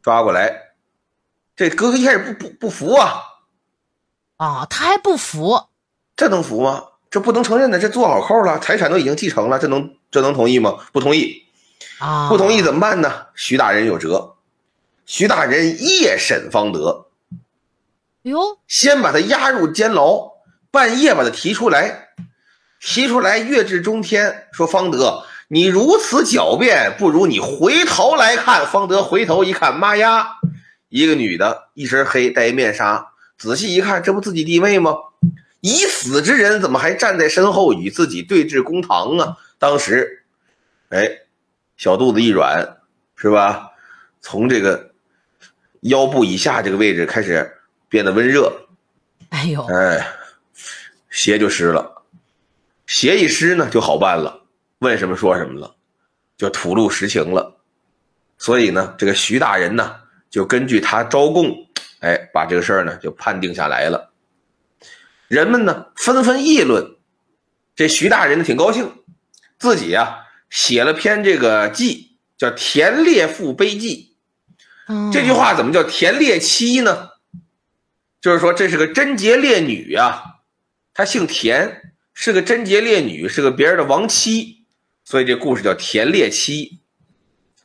[0.00, 0.74] 抓过来，
[1.56, 3.22] 这哥哥一开始不不不服啊，
[4.36, 5.68] 啊，他还不服，
[6.14, 6.84] 这能服吗？
[7.14, 10.78] 这不能承认的，这做好扣了，财产都已经继承了，这能这能同意吗？
[10.92, 11.44] 不同意
[12.00, 13.26] 啊，不同意怎么办呢？
[13.36, 14.34] 徐大人有辙，
[15.06, 17.06] 徐大人夜审方德，
[18.22, 20.32] 哟，先把他押入监牢，
[20.72, 22.08] 半夜把他提出来，
[22.80, 25.22] 提出来月至中天，说方德。
[25.46, 28.66] 你如此狡辩，不如你回头来看。
[28.66, 30.26] 方德回头一看，妈呀，
[30.88, 33.06] 一个女的，一身黑，戴一面纱。
[33.38, 34.96] 仔细一看，这不自己弟妹吗？
[35.64, 39.38] 已死之人怎么还站在身后与自己对峙公堂啊？
[39.58, 40.22] 当时，
[40.90, 41.10] 哎，
[41.78, 42.82] 小肚子一软，
[43.16, 43.70] 是吧？
[44.20, 44.90] 从这个
[45.80, 47.50] 腰部以下这个位置开始
[47.88, 48.52] 变得温热。
[49.30, 50.06] 哎呦，哎，
[51.08, 52.02] 鞋就湿了，
[52.86, 54.42] 鞋一湿呢，就好办了。
[54.80, 55.74] 问什么说什么了，
[56.36, 57.56] 就吐露实情了。
[58.36, 59.96] 所以呢，这个徐大人呢，
[60.28, 61.50] 就根据他招供，
[62.00, 64.10] 哎，把这个事儿呢就判定下来了。
[65.28, 66.96] 人们呢纷纷议论，
[67.74, 68.92] 这徐大人呢挺高兴，
[69.58, 70.18] 自己啊
[70.50, 74.16] 写了篇这个记，叫《田猎赋碑记》。
[75.12, 77.10] 这句话怎么叫田猎妻呢？
[78.20, 80.22] 就是说这是个贞洁烈女啊，
[80.92, 84.66] 她姓田，是个贞洁烈女，是个别人的亡妻。
[85.04, 86.64] 所以这故事叫《田猎妻》，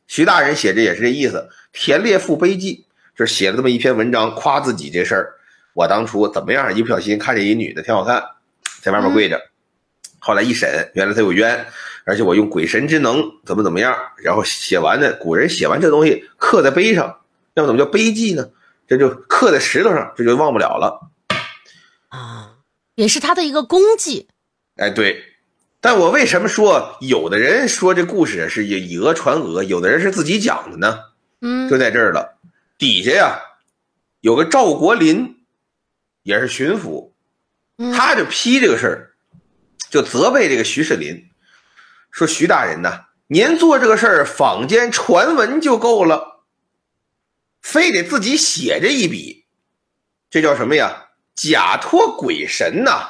[0.08, 2.86] 徐大人写这也是这意思，《田猎赋碑记》
[3.18, 5.39] 就是写了这么一篇文章，夸自己这事儿。
[5.74, 8.24] 我当初怎么样，一不小心看见一女的挺好看，
[8.82, 9.42] 在外面跪着，
[10.20, 11.66] 后来一审，原来她有冤，
[12.06, 15.14] 而且我用鬼神之能怎么怎么样，然后写完的。
[15.14, 17.22] 古人写完这东西刻在碑上，
[17.54, 18.50] 要怎么叫碑记呢？
[18.88, 21.12] 这就刻在石头上，这就忘不了了。
[22.10, 22.56] 啊，
[22.96, 24.28] 也是他的一个功绩。
[24.78, 25.24] 哎，对。
[25.82, 31.00] 但我为什么说有的人说这故事是以讹传讹，有的人是自己讲的呢？
[31.40, 32.38] 嗯，就在这儿了。
[32.78, 33.40] 底下呀，
[34.20, 35.38] 有个赵国林，
[36.30, 37.12] 也是巡抚，
[37.92, 39.16] 他就批这个事儿，
[39.90, 41.28] 就责备这个徐世林，
[42.12, 46.44] 说徐大人呐，您做这个事儿，坊间传闻就够了，
[47.64, 49.48] 非得自己写这一笔，
[50.30, 51.08] 这叫什么呀？
[51.34, 53.10] 假托鬼神呐！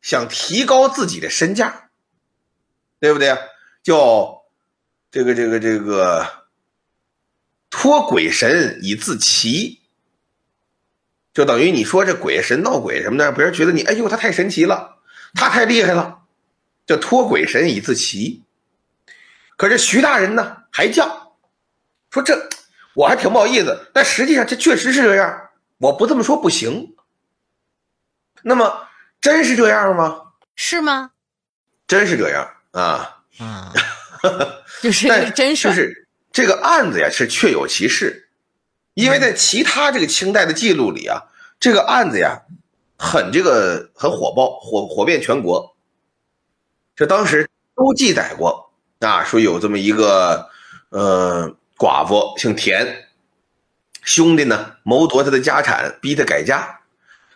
[0.00, 1.90] 想提高自己的身价，
[2.98, 3.36] 对不对？
[3.82, 4.44] 叫
[5.10, 6.46] 这个这个这个
[7.68, 9.79] 托鬼神以自奇，
[11.40, 14.98] 就等于你说这鬼神闹鬼什么的，别人觉得你哎呦他太神奇了，
[15.32, 16.18] 他太厉害了，
[16.86, 18.42] 叫托鬼神以自奇。
[19.56, 21.34] 可是徐大人呢还叫，
[22.10, 22.46] 说这
[22.94, 26.94] 我还挺不好意思，但实际上这确实是这样，我不这么说不行。
[28.42, 28.86] 那么。
[29.22, 30.18] 真是这样吗？
[30.56, 31.10] 是吗？
[31.86, 33.20] 真是这样啊！
[33.38, 33.70] 啊，
[34.80, 35.70] 就是真事儿。
[35.70, 38.30] 就是这个案子呀是确有其事，
[38.94, 41.22] 因为在其他这个清代的记录里啊，
[41.60, 42.40] 这个案子呀
[42.96, 45.76] 很这个很火爆，火火遍全国。
[46.96, 50.48] 这当时都记载过啊，说有这么一个
[50.88, 53.08] 呃寡妇姓田，
[54.02, 56.80] 兄弟呢谋夺他的家产，逼他改嫁，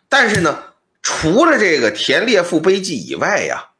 [0.08, 0.72] 但是呢，
[1.02, 3.72] 除了这个田烈父悲记以外呀，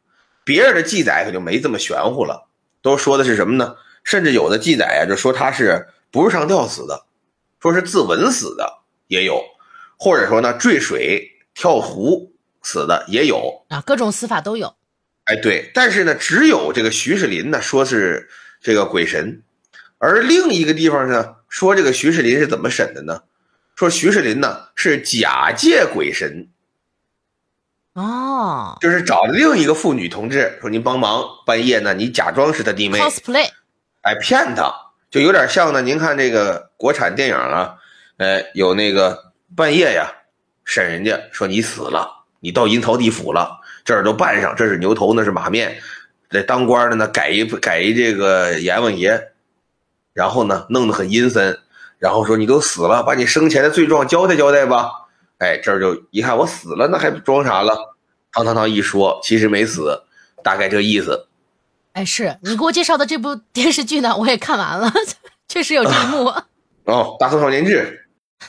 [0.45, 2.49] 别人的记载可就没这么玄乎了，
[2.83, 3.77] 都说的是什么呢？
[4.03, 7.07] 甚至有的记载呀，就说他是不是上吊死的，
[7.61, 9.43] 说是自刎死的也有，
[9.99, 12.33] 或者说呢坠水跳湖
[12.63, 14.75] 死的也有啊，各种死法都有。
[15.25, 18.29] 哎，对，但是呢，只有这个徐世林呢说是
[18.61, 19.43] 这个鬼神，
[19.99, 23.23] 而另一个地方呢说这个徐世林是怎么审的呢？
[23.77, 26.49] 说徐世林呢是假借鬼神，
[27.95, 33.49] 哦就是找了另一个妇女同志说您帮忙，半夜呢你假装是他弟妹，，cosplay，
[34.03, 34.73] 哎骗他，
[35.11, 35.83] 就有点像呢。
[35.83, 37.77] 您看这个国产电影啊，
[38.19, 40.13] 呃，有那个半夜呀
[40.65, 43.61] 审人家说你死了，你到阴曹地府了。
[43.85, 45.77] 这儿都办上，这是牛头，那是马面。
[46.31, 49.33] 这当官的呢，改一改一这个阎王爷，
[50.15, 51.59] 然后呢，弄得很阴森，
[51.99, 54.91] 然后说你都死了，把你生前的罪状交代交代吧。
[55.39, 57.95] 哎，这儿就一看我死了，那还装啥了？
[58.33, 60.03] 堂堂堂一说，其实没死，
[60.43, 61.29] 大概这意思。
[61.93, 64.91] 哎，是你给我介绍的这部电视剧呢，我也看完了，
[65.47, 66.25] 确实有这一幕。
[66.87, 68.04] 哦，《大宋少年志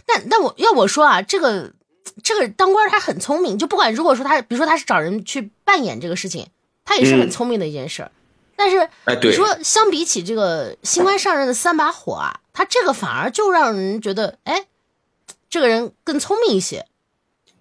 [0.05, 1.71] 但但我要我说啊，这个
[2.23, 6.47] 这个当官他很聪明，就不管如果说他，比如说他是找人去扮演这个事情，
[6.83, 8.11] 他也是很嗯聪明的一件事儿。
[8.55, 14.67] 但是哎，对，你说相比起这个新官上任的三把火啊，他这个反而就让人觉得，哎，
[15.49, 16.85] 这个人更聪明一些。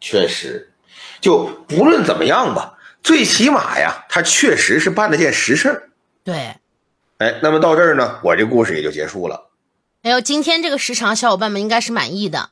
[0.01, 0.73] 确实，
[1.21, 5.91] 就不论怎么样吧，最起码呀，他确实是办了件实事儿。
[6.23, 6.55] 对，
[7.19, 9.51] 哎，那么到这儿呢，我这故事也就结束了。
[10.05, 12.51] 哎呦，今天这个时长，小伙伴们应该是满意的。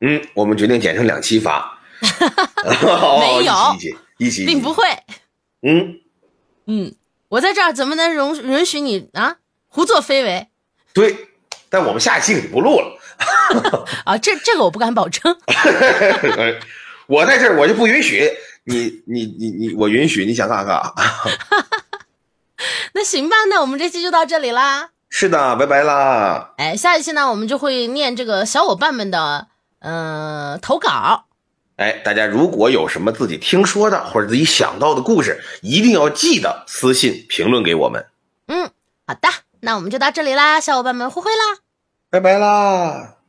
[0.00, 1.78] 嗯，我们决定剪成两期发。
[3.20, 4.84] 没有一起一起并不会。
[5.62, 6.00] 嗯，
[6.66, 6.92] 嗯，
[7.28, 9.36] 我在这儿怎么能容允许你啊
[9.68, 10.48] 胡作非为
[10.92, 11.28] 对，
[11.68, 12.98] 但我们下期可就不录了。
[14.04, 14.18] 啊？
[14.18, 15.38] 这这个我不敢保证。
[17.06, 18.28] 我在这儿我就不允许
[18.64, 20.92] 你你你你，我允许你想干啥干啥。
[22.94, 24.90] 那行吧，那我们这期就到这里啦。
[25.10, 26.52] 是的，拜拜啦。
[26.56, 29.48] 哎，下一期呢，我们就会念这个小伙伴们的
[29.80, 31.24] 嗯、呃投稿。
[31.76, 38.06] 哎，大家如果有什么自己听说的或者自己想到的故事，一定要记得私信评论给我们。
[38.46, 38.70] 嗯，
[39.06, 39.28] 好的，
[39.60, 41.58] 那我们就到这里啦，小伙伴们，挥挥啦。
[42.08, 43.19] 拜拜啦。